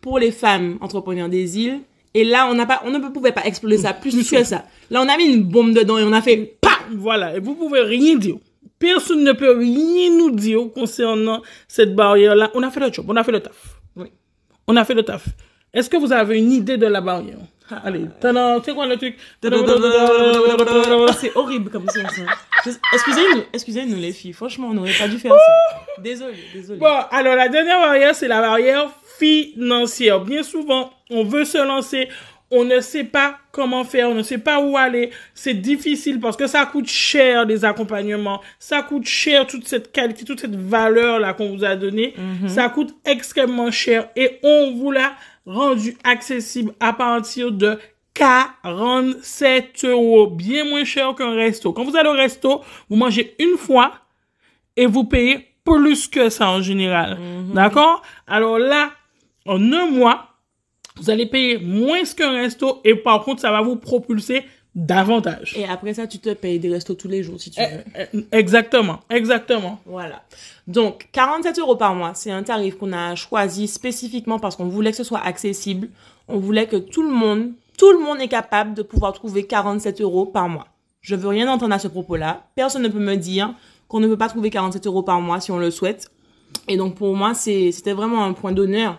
pour 0.00 0.18
les 0.18 0.30
femmes 0.30 0.76
entrepreneurs 0.82 1.28
des 1.28 1.58
îles. 1.58 1.80
Et 2.14 2.24
là, 2.24 2.48
on 2.50 2.54
n'a 2.54 2.66
pas, 2.66 2.80
on 2.84 2.90
ne 2.90 2.98
pouvait 3.08 3.32
pas 3.32 3.44
exploser 3.44 3.78
ça 3.78 3.92
plus 3.92 4.28
que 4.28 4.44
ça. 4.44 4.64
Là, 4.90 5.02
on 5.02 5.08
a 5.08 5.16
mis 5.16 5.26
une 5.26 5.42
bombe 5.42 5.74
dedans 5.74 5.98
et 5.98 6.04
on 6.04 6.12
a 6.12 6.22
fait 6.22 6.58
PAM! 6.60 6.96
Voilà, 6.96 7.36
et 7.36 7.40
vous 7.40 7.54
pouvez 7.54 7.80
rien 7.80 8.16
dire. 8.16 8.36
Personne 8.78 9.24
ne 9.24 9.32
peut 9.32 9.58
rien 9.58 10.16
nous 10.16 10.30
dire 10.30 10.60
concernant 10.74 11.42
cette 11.66 11.94
barrière-là. 11.94 12.50
On 12.54 12.62
a 12.62 12.70
fait 12.70 12.80
le 12.80 12.92
job, 12.92 13.06
on 13.08 13.16
a 13.16 13.24
fait 13.24 13.32
le 13.32 13.40
taf. 13.40 13.80
Oui. 13.96 14.08
On 14.66 14.76
a 14.76 14.84
fait 14.84 14.94
le 14.94 15.02
taf. 15.02 15.26
Est-ce 15.72 15.90
que 15.90 15.96
vous 15.96 16.12
avez 16.12 16.38
une 16.38 16.52
idée 16.52 16.76
de 16.76 16.86
la 16.86 17.00
barrière? 17.00 17.38
Allez, 17.84 18.06
tadam, 18.20 18.60
c'est 18.64 18.74
quoi 18.74 18.86
le 18.86 18.96
truc 18.96 19.16
C'est 21.20 21.36
horrible 21.36 21.70
comme 21.70 21.86
ça. 21.88 22.00
Excusez-nous, 22.92 23.42
excusez-nous 23.52 23.96
les 23.96 24.12
filles. 24.12 24.32
Franchement, 24.32 24.68
on 24.70 24.74
n'aurait 24.74 24.92
pas 24.98 25.08
dû 25.08 25.18
faire 25.18 25.32
ça. 25.32 25.78
Désolée, 26.02 26.34
désolée. 26.54 26.78
Bon, 26.78 26.94
alors 27.10 27.36
la 27.36 27.48
dernière 27.48 27.80
barrière, 27.80 28.14
c'est 28.14 28.28
la 28.28 28.40
barrière 28.40 28.88
financière. 29.18 30.20
Bien 30.20 30.42
souvent, 30.42 30.92
on 31.10 31.24
veut 31.24 31.44
se 31.44 31.58
lancer, 31.58 32.08
on 32.50 32.64
ne 32.64 32.80
sait 32.80 33.04
pas 33.04 33.38
comment 33.52 33.84
faire, 33.84 34.08
on 34.08 34.14
ne 34.14 34.22
sait 34.22 34.38
pas 34.38 34.60
où 34.60 34.76
aller. 34.78 35.10
C'est 35.34 35.54
difficile 35.54 36.20
parce 36.20 36.36
que 36.36 36.46
ça 36.46 36.64
coûte 36.66 36.88
cher 36.88 37.44
des 37.46 37.64
accompagnements, 37.64 38.40
ça 38.58 38.82
coûte 38.82 39.04
cher 39.06 39.46
toute 39.46 39.66
cette 39.68 39.92
qualité, 39.92 40.24
toute 40.24 40.40
cette 40.40 40.56
valeur 40.56 41.18
là 41.18 41.34
qu'on 41.34 41.54
vous 41.54 41.64
a 41.64 41.76
donnée. 41.76 42.14
Ça 42.46 42.68
coûte 42.70 42.94
extrêmement 43.04 43.70
cher 43.70 44.08
et 44.16 44.38
on 44.42 44.72
vous 44.76 44.90
l'a 44.90 45.12
rendu 45.48 45.96
accessible 46.04 46.74
à 46.78 46.92
partir 46.92 47.50
de 47.50 47.78
47 48.14 49.84
euros, 49.84 50.26
bien 50.26 50.64
moins 50.64 50.84
cher 50.84 51.14
qu'un 51.14 51.34
resto. 51.34 51.72
Quand 51.72 51.84
vous 51.84 51.96
allez 51.96 52.08
au 52.08 52.12
resto, 52.12 52.62
vous 52.88 52.96
mangez 52.96 53.34
une 53.38 53.56
fois 53.56 53.92
et 54.76 54.86
vous 54.86 55.04
payez 55.04 55.46
plus 55.64 56.08
que 56.08 56.28
ça 56.28 56.50
en 56.50 56.60
général. 56.60 57.18
D'accord? 57.52 58.02
Alors 58.26 58.58
là, 58.58 58.90
en 59.46 59.72
un 59.72 59.86
mois, 59.86 60.26
vous 60.96 61.10
allez 61.10 61.26
payer 61.26 61.58
moins 61.58 62.02
qu'un 62.04 62.32
resto 62.32 62.80
et 62.84 62.94
par 62.94 63.22
contre, 63.22 63.40
ça 63.40 63.50
va 63.50 63.62
vous 63.62 63.76
propulser 63.76 64.44
davantage. 64.78 65.54
Et 65.56 65.64
après 65.64 65.94
ça, 65.94 66.06
tu 66.06 66.18
te 66.18 66.32
payes 66.32 66.58
des 66.58 66.70
restos 66.70 66.94
tous 66.94 67.08
les 67.08 67.22
jours 67.22 67.40
si 67.40 67.50
tu 67.50 67.60
veux. 67.60 67.66
Eh, 68.14 68.24
Exactement, 68.38 69.00
exactement. 69.10 69.80
Voilà. 69.86 70.22
Donc, 70.66 71.08
47 71.12 71.58
euros 71.58 71.76
par 71.76 71.94
mois, 71.94 72.12
c'est 72.14 72.30
un 72.30 72.42
tarif 72.42 72.76
qu'on 72.78 72.92
a 72.92 73.14
choisi 73.16 73.66
spécifiquement 73.66 74.38
parce 74.38 74.54
qu'on 74.56 74.68
voulait 74.68 74.92
que 74.92 74.96
ce 74.96 75.04
soit 75.04 75.20
accessible. 75.20 75.88
On 76.28 76.38
voulait 76.38 76.66
que 76.66 76.76
tout 76.76 77.02
le 77.02 77.10
monde, 77.10 77.50
tout 77.76 77.90
le 77.90 77.98
monde 77.98 78.20
est 78.20 78.28
capable 78.28 78.74
de 78.74 78.82
pouvoir 78.82 79.12
trouver 79.12 79.44
47 79.46 80.00
euros 80.00 80.26
par 80.26 80.48
mois. 80.48 80.68
Je 81.00 81.16
veux 81.16 81.28
rien 81.28 81.50
entendre 81.50 81.74
à 81.74 81.78
ce 81.78 81.88
propos-là. 81.88 82.44
Personne 82.54 82.82
ne 82.82 82.88
peut 82.88 82.98
me 82.98 83.16
dire 83.16 83.54
qu'on 83.88 84.00
ne 84.00 84.06
peut 84.06 84.18
pas 84.18 84.28
trouver 84.28 84.50
47 84.50 84.86
euros 84.86 85.02
par 85.02 85.20
mois 85.20 85.40
si 85.40 85.50
on 85.50 85.58
le 85.58 85.70
souhaite. 85.70 86.08
Et 86.68 86.76
donc, 86.76 86.94
pour 86.94 87.16
moi, 87.16 87.34
c'était 87.34 87.92
vraiment 87.92 88.24
un 88.24 88.32
point 88.32 88.52
d'honneur 88.52 88.98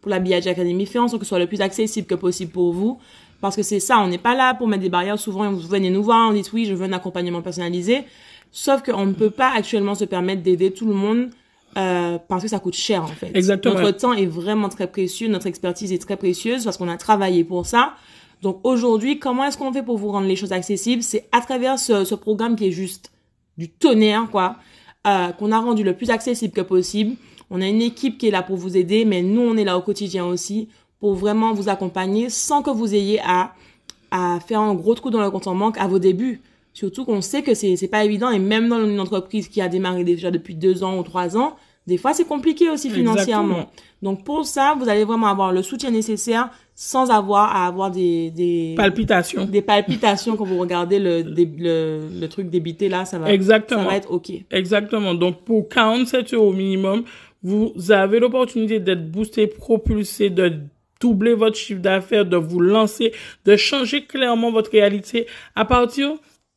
pour 0.00 0.10
la 0.10 0.20
BH 0.20 0.46
Academy. 0.46 0.86
Faire 0.86 1.02
en 1.02 1.08
sorte 1.08 1.20
que 1.20 1.26
ce 1.26 1.30
soit 1.30 1.38
le 1.38 1.46
plus 1.46 1.60
accessible 1.60 2.06
que 2.06 2.14
possible 2.14 2.52
pour 2.52 2.72
vous. 2.72 2.98
Parce 3.40 3.54
que 3.54 3.62
c'est 3.62 3.80
ça, 3.80 4.00
on 4.00 4.08
n'est 4.08 4.18
pas 4.18 4.34
là 4.34 4.54
pour 4.54 4.66
mettre 4.66 4.82
des 4.82 4.88
barrières. 4.88 5.18
Souvent, 5.18 5.50
vous 5.50 5.60
venez 5.60 5.90
nous 5.90 6.02
voir, 6.02 6.30
on 6.30 6.32
dit 6.32 6.42
oui, 6.52 6.64
je 6.64 6.74
veux 6.74 6.84
un 6.84 6.92
accompagnement 6.92 7.42
personnalisé. 7.42 8.04
Sauf 8.50 8.82
qu'on 8.82 9.06
ne 9.06 9.12
peut 9.12 9.30
pas 9.30 9.52
actuellement 9.54 9.94
se 9.94 10.04
permettre 10.04 10.42
d'aider 10.42 10.72
tout 10.72 10.86
le 10.86 10.94
monde 10.94 11.30
euh, 11.76 12.18
parce 12.28 12.42
que 12.42 12.48
ça 12.48 12.58
coûte 12.58 12.74
cher 12.74 13.04
en 13.04 13.08
fait. 13.08 13.30
Exactement. 13.34 13.80
Notre 13.80 13.98
temps 13.98 14.12
est 14.14 14.26
vraiment 14.26 14.68
très 14.68 14.86
précieux, 14.86 15.28
notre 15.28 15.46
expertise 15.46 15.92
est 15.92 15.98
très 15.98 16.16
précieuse 16.16 16.64
parce 16.64 16.76
qu'on 16.78 16.88
a 16.88 16.96
travaillé 16.96 17.44
pour 17.44 17.66
ça. 17.66 17.94
Donc 18.42 18.60
aujourd'hui, 18.64 19.18
comment 19.18 19.44
est-ce 19.44 19.58
qu'on 19.58 19.72
fait 19.72 19.82
pour 19.82 19.98
vous 19.98 20.10
rendre 20.10 20.26
les 20.26 20.36
choses 20.36 20.52
accessibles? 20.52 21.02
C'est 21.02 21.28
à 21.30 21.40
travers 21.40 21.78
ce, 21.78 22.04
ce 22.04 22.14
programme 22.14 22.56
qui 22.56 22.68
est 22.68 22.72
juste 22.72 23.12
du 23.58 23.68
tonnerre, 23.68 24.28
quoi, 24.30 24.56
euh, 25.06 25.28
qu'on 25.32 25.52
a 25.52 25.60
rendu 25.60 25.84
le 25.84 25.94
plus 25.94 26.10
accessible 26.10 26.54
que 26.54 26.60
possible. 26.60 27.16
On 27.50 27.60
a 27.60 27.66
une 27.66 27.82
équipe 27.82 28.18
qui 28.18 28.28
est 28.28 28.30
là 28.30 28.42
pour 28.42 28.56
vous 28.56 28.76
aider, 28.76 29.04
mais 29.04 29.22
nous, 29.22 29.42
on 29.42 29.56
est 29.56 29.64
là 29.64 29.76
au 29.76 29.82
quotidien 29.82 30.24
aussi 30.24 30.68
pour 31.00 31.14
vraiment 31.14 31.52
vous 31.52 31.68
accompagner 31.68 32.28
sans 32.28 32.62
que 32.62 32.70
vous 32.70 32.94
ayez 32.94 33.20
à, 33.24 33.52
à 34.10 34.38
faire 34.46 34.60
un 34.60 34.74
gros 34.74 34.94
trou 34.94 35.10
dans 35.10 35.20
le 35.22 35.30
compte 35.30 35.46
en 35.46 35.54
banque 35.54 35.78
à 35.78 35.86
vos 35.86 35.98
débuts. 35.98 36.40
Surtout 36.74 37.04
qu'on 37.04 37.20
sait 37.20 37.42
que 37.42 37.54
c'est, 37.54 37.76
c'est 37.76 37.88
pas 37.88 38.04
évident 38.04 38.30
et 38.30 38.38
même 38.38 38.68
dans 38.68 38.84
une 38.84 39.00
entreprise 39.00 39.48
qui 39.48 39.60
a 39.60 39.68
démarré 39.68 40.04
déjà 40.04 40.30
depuis 40.30 40.54
deux 40.54 40.84
ans 40.84 40.98
ou 40.98 41.02
trois 41.02 41.36
ans, 41.36 41.56
des 41.86 41.96
fois 41.96 42.14
c'est 42.14 42.26
compliqué 42.26 42.70
aussi 42.70 42.90
financièrement. 42.90 43.54
Exactement. 43.62 43.72
Donc 44.02 44.24
pour 44.24 44.44
ça, 44.44 44.76
vous 44.78 44.88
allez 44.88 45.04
vraiment 45.04 45.26
avoir 45.26 45.52
le 45.52 45.62
soutien 45.62 45.90
nécessaire 45.90 46.50
sans 46.76 47.10
avoir 47.10 47.56
à 47.56 47.66
avoir 47.66 47.90
des, 47.90 48.30
des, 48.30 48.74
Palpitation. 48.76 49.44
des 49.46 49.62
palpitations 49.62 50.36
quand 50.36 50.44
vous 50.44 50.58
regardez 50.58 51.00
le, 51.00 51.22
le, 51.22 52.08
le 52.20 52.28
truc 52.28 52.48
débité 52.50 52.88
là, 52.88 53.04
ça 53.04 53.18
va, 53.18 53.32
Exactement. 53.32 53.82
ça 53.82 53.88
va 53.88 53.96
être 53.96 54.12
ok. 54.12 54.30
Exactement. 54.52 55.14
Donc, 55.14 55.42
pour 55.42 55.68
47 55.68 56.34
euros 56.34 56.52
minimum, 56.52 57.02
vous 57.42 57.72
avez 57.90 58.20
l'opportunité 58.20 58.78
d'être 58.78 59.10
boosté, 59.10 59.48
propulsé, 59.48 60.30
de 60.30 60.52
doubler 61.00 61.34
votre 61.34 61.56
chiffre 61.56 61.80
d'affaires, 61.80 62.24
de 62.24 62.36
vous 62.36 62.60
lancer, 62.60 63.12
de 63.44 63.56
changer 63.56 64.04
clairement 64.04 64.50
votre 64.50 64.70
réalité 64.70 65.26
à 65.54 65.64
partir 65.64 66.14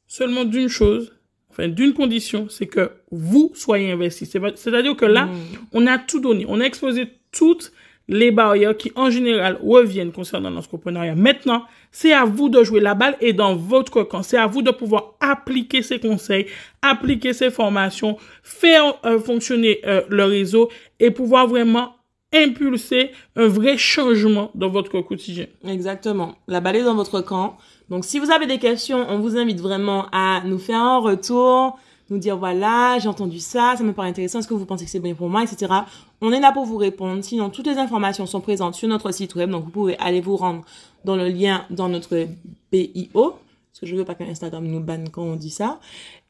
seulement 0.07 0.43
d'une 0.43 0.67
chose, 0.67 1.13
enfin 1.49 1.67
d'une 1.67 1.93
condition, 1.93 2.47
c'est 2.49 2.67
que 2.67 2.91
vous 3.11 3.51
soyez 3.55 3.91
investi. 3.91 4.25
C'est-à-dire 4.25 4.95
que 4.95 5.05
là, 5.05 5.25
mm. 5.25 5.37
on 5.73 5.87
a 5.87 5.97
tout 5.97 6.19
donné, 6.19 6.45
on 6.47 6.59
a 6.59 6.63
exposé 6.63 7.07
toutes 7.31 7.71
les 8.07 8.31
barrières 8.31 8.75
qui 8.75 8.91
en 8.95 9.09
général 9.09 9.57
reviennent 9.63 10.11
concernant 10.11 10.49
l'entrepreneuriat. 10.49 11.15
Maintenant, 11.15 11.63
c'est 11.91 12.11
à 12.11 12.25
vous 12.25 12.49
de 12.49 12.63
jouer 12.63 12.81
la 12.81 12.93
balle 12.93 13.15
et 13.21 13.31
dans 13.31 13.55
votre 13.55 14.03
camp, 14.03 14.21
c'est 14.21 14.37
à 14.37 14.47
vous 14.47 14.61
de 14.61 14.71
pouvoir 14.71 15.15
appliquer 15.21 15.81
ces 15.81 15.99
conseils, 15.99 16.47
appliquer 16.81 17.31
ces 17.31 17.49
formations, 17.49 18.17
faire 18.43 18.95
euh, 19.05 19.17
fonctionner 19.17 19.79
euh, 19.85 20.01
le 20.09 20.25
réseau 20.25 20.69
et 20.99 21.11
pouvoir 21.11 21.47
vraiment 21.47 21.95
impulser 22.33 23.11
un 23.35 23.47
vrai 23.47 23.77
changement 23.77 24.51
dans 24.55 24.69
votre 24.69 25.01
quotidien. 25.01 25.47
Exactement. 25.67 26.35
La 26.47 26.61
balle 26.61 26.77
est 26.77 26.83
dans 26.83 26.95
votre 26.95 27.21
camp. 27.21 27.57
Donc, 27.89 28.05
si 28.05 28.19
vous 28.19 28.31
avez 28.31 28.47
des 28.47 28.57
questions, 28.57 29.05
on 29.09 29.19
vous 29.19 29.37
invite 29.37 29.59
vraiment 29.59 30.05
à 30.11 30.41
nous 30.45 30.59
faire 30.59 30.79
un 30.79 30.99
retour, 30.99 31.77
nous 32.09 32.17
dire 32.17 32.37
voilà, 32.37 32.99
j'ai 32.99 33.07
entendu 33.07 33.39
ça, 33.39 33.75
ça 33.77 33.83
me 33.83 33.93
paraît 33.93 34.09
intéressant, 34.09 34.39
est-ce 34.39 34.47
que 34.47 34.53
vous 34.53 34.65
pensez 34.65 34.85
que 34.85 34.91
c'est 34.91 34.99
bien 34.99 35.13
pour 35.13 35.29
moi, 35.29 35.43
etc. 35.43 35.73
On 36.21 36.31
est 36.31 36.39
là 36.39 36.51
pour 36.51 36.65
vous 36.65 36.77
répondre. 36.77 37.23
Sinon, 37.23 37.49
toutes 37.49 37.67
les 37.67 37.77
informations 37.77 38.25
sont 38.25 38.41
présentes 38.41 38.75
sur 38.75 38.87
notre 38.87 39.11
site 39.11 39.35
web, 39.35 39.49
donc 39.49 39.65
vous 39.65 39.71
pouvez 39.71 39.97
aller 39.97 40.21
vous 40.21 40.37
rendre 40.37 40.63
dans 41.03 41.15
le 41.15 41.27
lien 41.27 41.65
dans 41.69 41.89
notre 41.89 42.27
BIO, 42.71 43.11
parce 43.13 43.79
que 43.79 43.85
je 43.85 43.95
veux 43.95 44.05
pas 44.05 44.15
que 44.15 44.23
Instagram 44.23 44.65
nous 44.65 44.81
banne 44.81 45.09
quand 45.09 45.23
on 45.23 45.35
dit 45.35 45.49
ça. 45.49 45.79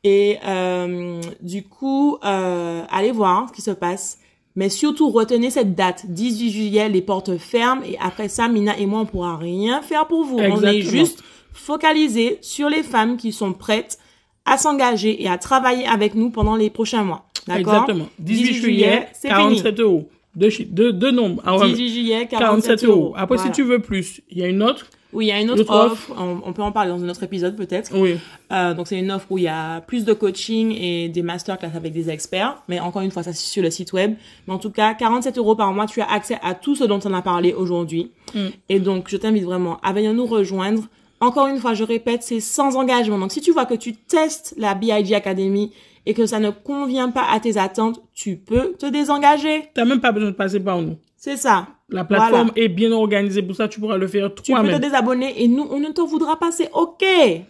Et 0.03 0.37
euh, 0.47 1.21
du 1.41 1.63
coup, 1.63 2.17
euh, 2.23 2.83
allez 2.89 3.11
voir 3.11 3.49
ce 3.49 3.53
qui 3.53 3.61
se 3.61 3.71
passe. 3.71 4.19
Mais 4.55 4.69
surtout, 4.69 5.09
retenez 5.09 5.49
cette 5.49 5.75
date, 5.75 6.05
18 6.07 6.51
juillet, 6.51 6.89
les 6.89 7.01
portes 7.01 7.37
ferment. 7.37 7.81
Et 7.83 7.97
après 8.01 8.27
ça, 8.27 8.47
Mina 8.47 8.77
et 8.77 8.85
moi, 8.85 9.01
on 9.01 9.05
pourra 9.05 9.37
rien 9.37 9.81
faire 9.81 10.07
pour 10.07 10.25
vous. 10.25 10.37
On 10.37 10.61
est 10.63 10.81
juste 10.81 11.23
focalisé 11.53 12.37
sur 12.41 12.69
les 12.69 12.83
femmes 12.83 13.17
qui 13.17 13.31
sont 13.31 13.53
prêtes 13.53 13.97
à 14.45 14.57
s'engager 14.57 15.21
et 15.21 15.27
à 15.27 15.37
travailler 15.37 15.85
avec 15.85 16.15
nous 16.15 16.29
pendant 16.31 16.55
les 16.55 16.69
prochains 16.69 17.03
mois. 17.03 17.25
D'accord? 17.47 17.73
Exactement. 17.73 18.09
18, 18.19 18.53
juillet, 18.53 19.07
c'est 19.13 19.29
47 19.29 19.79
euros. 19.79 20.09
Deux, 20.35 20.49
deux, 20.67 20.93
deux 20.93 21.11
nombres. 21.11 21.43
18 21.43 21.89
juillet, 21.89 22.27
47, 22.29 22.83
euros. 22.85 23.13
Après, 23.17 23.37
si 23.37 23.51
tu 23.51 23.63
veux 23.63 23.79
plus, 23.79 24.21
il 24.29 24.37
y 24.37 24.43
a 24.43 24.47
une 24.47 24.63
autre 24.63 24.87
oui, 25.13 25.25
il 25.25 25.27
y 25.29 25.31
a 25.31 25.41
une 25.41 25.51
autre, 25.51 25.69
offre. 25.69 26.11
On, 26.17 26.53
peut 26.53 26.61
en 26.61 26.71
parler 26.71 26.89
dans 26.89 27.03
un 27.03 27.09
autre 27.09 27.23
épisode 27.23 27.55
peut-être. 27.55 27.91
Oui. 27.93 28.17
Euh, 28.51 28.73
donc 28.73 28.87
c'est 28.87 28.97
une 28.97 29.11
offre 29.11 29.27
où 29.29 29.37
il 29.37 29.43
y 29.43 29.47
a 29.47 29.81
plus 29.81 30.05
de 30.05 30.13
coaching 30.13 30.71
et 30.71 31.09
des 31.09 31.21
masterclass 31.21 31.71
avec 31.75 31.93
des 31.93 32.09
experts. 32.09 32.61
Mais 32.67 32.79
encore 32.79 33.01
une 33.01 33.11
fois, 33.11 33.23
ça 33.23 33.33
c'est 33.33 33.45
sur 33.45 33.63
le 33.63 33.69
site 33.69 33.93
web. 33.93 34.15
Mais 34.47 34.53
en 34.53 34.59
tout 34.59 34.71
cas, 34.71 34.93
47 34.93 35.37
euros 35.37 35.55
par 35.55 35.73
mois, 35.73 35.85
tu 35.85 36.01
as 36.01 36.09
accès 36.09 36.37
à 36.41 36.55
tout 36.55 36.75
ce 36.75 36.83
dont 36.83 36.99
on 37.03 37.13
a 37.13 37.21
parlé 37.21 37.53
aujourd'hui. 37.53 38.11
Mm. 38.33 38.47
Et 38.69 38.79
donc, 38.79 39.09
je 39.09 39.17
t'invite 39.17 39.43
vraiment 39.43 39.79
à 39.81 39.93
venir 39.93 40.13
nous 40.13 40.25
rejoindre. 40.25 40.83
Encore 41.21 41.47
une 41.47 41.59
fois, 41.59 41.75
je 41.75 41.83
répète, 41.83 42.23
c'est 42.23 42.39
sans 42.39 42.75
engagement. 42.75 43.19
Donc 43.19 43.31
si 43.31 43.41
tu 43.41 43.51
vois 43.51 43.65
que 43.65 43.75
tu 43.75 43.95
testes 43.95 44.55
la 44.57 44.73
BIG 44.73 45.13
Academy 45.13 45.71
et 46.07 46.15
que 46.15 46.25
ça 46.25 46.39
ne 46.39 46.49
convient 46.49 47.11
pas 47.11 47.25
à 47.31 47.39
tes 47.39 47.57
attentes, 47.57 48.01
tu 48.13 48.37
peux 48.37 48.73
te 48.73 48.87
désengager. 48.87 49.69
T'as 49.75 49.85
même 49.85 50.01
pas 50.01 50.11
besoin 50.11 50.31
de 50.31 50.35
passer 50.35 50.59
par 50.59 50.81
nous. 50.81 50.97
C'est 51.23 51.37
ça. 51.37 51.67
La 51.87 52.03
plateforme 52.03 52.49
est 52.55 52.67
bien 52.67 52.91
organisée 52.91 53.43
pour 53.43 53.55
ça, 53.55 53.67
tu 53.67 53.79
pourras 53.79 53.97
le 53.97 54.07
faire 54.07 54.33
toi-même. 54.33 54.65
Tu 54.65 54.71
peux 54.71 54.79
te 54.79 54.81
désabonner 54.81 55.43
et 55.43 55.47
nous, 55.47 55.67
on 55.69 55.79
ne 55.79 55.89
te 55.89 56.01
voudra 56.01 56.39
pas, 56.39 56.51
c'est 56.51 56.71
ok, 56.73 57.05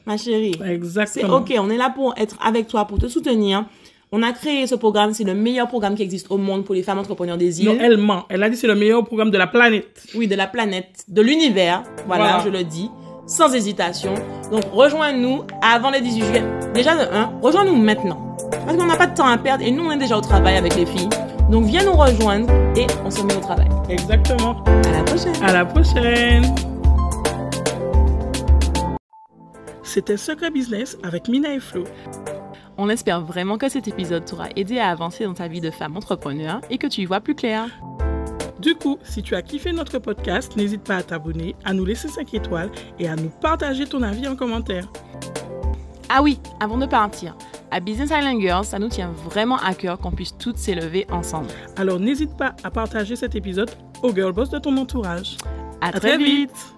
ma 0.06 0.18
chérie. 0.18 0.60
Exactement. 0.66 1.46
C'est 1.48 1.56
ok, 1.56 1.66
on 1.66 1.70
est 1.70 1.78
là 1.78 1.90
pour 1.90 2.14
être 2.18 2.38
avec 2.46 2.68
toi, 2.68 2.84
pour 2.84 3.00
te 3.00 3.08
soutenir. 3.08 3.64
On 4.12 4.24
a 4.24 4.34
créé 4.34 4.68
ce 4.68 4.76
programme, 4.76 5.14
c'est 5.14 5.24
le 5.24 5.36
meilleur 5.36 5.70
programme 5.70 5.96
qui 5.96 6.04
existe 6.04 6.30
au 6.32 6.38
monde 6.38 6.66
pour 6.66 6.76
les 6.76 6.84
femmes 6.84 7.00
entrepreneurs 7.00 7.38
des 7.38 7.62
îles. 7.62 7.70
Non, 7.70 7.78
elle 7.80 7.96
ment. 7.96 8.26
Elle 8.28 8.44
a 8.44 8.50
dit 8.50 8.58
c'est 8.58 8.68
le 8.68 8.76
meilleur 8.76 9.06
programme 9.06 9.32
de 9.32 9.38
la 9.38 9.48
planète. 9.48 10.06
Oui, 10.16 10.28
de 10.28 10.36
la 10.36 10.48
planète, 10.48 11.06
de 11.08 11.22
l'univers. 11.22 11.84
Voilà, 12.08 12.42
je 12.44 12.50
le 12.50 12.66
dis, 12.66 12.90
sans 13.26 13.54
hésitation. 13.54 14.14
Donc, 14.52 14.64
rejoins-nous 14.74 15.44
avant 15.62 15.92
le 15.92 16.02
18 16.02 16.26
juillet. 16.26 16.44
Déjà, 16.74 16.94
de 16.96 17.10
1, 17.10 17.40
rejoins-nous 17.42 17.78
maintenant. 17.78 18.36
Parce 18.52 18.76
qu'on 18.76 18.86
n'a 18.86 18.98
pas 18.98 19.08
de 19.08 19.16
temps 19.16 19.28
à 19.28 19.38
perdre 19.38 19.64
et 19.64 19.72
nous, 19.72 19.86
on 19.86 19.92
est 19.92 19.98
déjà 19.98 20.18
au 20.18 20.22
travail 20.22 20.58
avec 20.58 20.76
les 20.76 20.86
filles. 20.86 21.08
Donc 21.52 21.66
viens 21.66 21.84
nous 21.84 21.98
rejoindre 21.98 22.50
et 22.78 22.88
on 23.04 23.12
se 23.12 23.22
met 23.24 23.36
au 23.36 23.42
travail. 23.42 23.68
Exactement. 23.90 24.64
À 24.64 24.92
la 24.92 25.04
prochaine. 25.04 25.44
À 25.44 25.52
la 25.52 25.66
prochaine. 25.66 26.56
C'était 29.84 30.16
Secret 30.16 30.50
Business 30.50 30.98
avec 31.04 31.28
Mina 31.28 31.54
et 31.54 31.60
Flo. 31.60 31.84
On 32.78 32.88
espère 32.88 33.20
vraiment 33.20 33.58
que 33.58 33.68
cet 33.68 33.90
épisode 33.90 34.24
t'aura 34.24 34.48
aidé 34.56 34.80
à 34.80 34.88
avancer 34.88 35.26
dans 35.26 35.34
ta 35.34 35.50
vie 35.50 35.60
de 35.60 35.72
femme 35.72 35.98
entrepreneur 35.98 36.62
et 36.70 36.78
que 36.78 36.88
tu 36.88 37.02
y 37.02 37.06
vois 37.06 37.20
plus 37.20 37.36
clair. 37.36 37.68
Du 38.60 38.76
coup, 38.76 38.98
si 39.04 39.22
tu 39.22 39.36
as 39.36 39.42
kiffé 39.42 39.74
notre 39.74 40.00
podcast, 40.00 40.56
n'hésite 40.56 40.84
pas 40.84 40.96
à 40.96 41.04
t'abonner, 41.04 41.58
à 41.66 41.74
nous 41.74 41.84
laisser 41.84 42.08
5 42.08 42.34
étoiles 42.34 42.72
et 42.98 43.10
à 43.10 43.18
nous 43.18 43.30
partager 43.42 43.86
ton 43.86 44.04
avis 44.04 44.26
en 44.26 44.38
commentaire. 44.38 44.88
Ah 46.14 46.22
oui, 46.22 46.42
avant 46.60 46.78
de 46.78 46.86
partir, 46.86 47.38
à 47.72 47.80
Business 47.80 48.10
Island 48.10 48.42
Girls, 48.42 48.66
ça 48.66 48.80
nous 48.80 48.90
tient 48.90 49.14
vraiment 49.14 49.56
à 49.56 49.74
cœur 49.74 49.98
qu'on 49.98 50.12
puisse 50.12 50.36
toutes 50.38 50.58
s'élever 50.58 51.08
ensemble. 51.10 51.48
Alors 51.78 52.02
n'hésite 52.02 52.36
pas 52.36 52.54
à 52.66 52.70
partager 52.70 53.16
cet 53.16 53.34
épisode 53.34 53.72
aux 54.04 54.14
girl 54.14 54.34
boss 54.34 54.50
de 54.50 54.60
ton 54.60 54.76
entourage. 54.76 55.38
À, 55.80 55.94
très, 55.94 56.18
vite. 56.18 56.76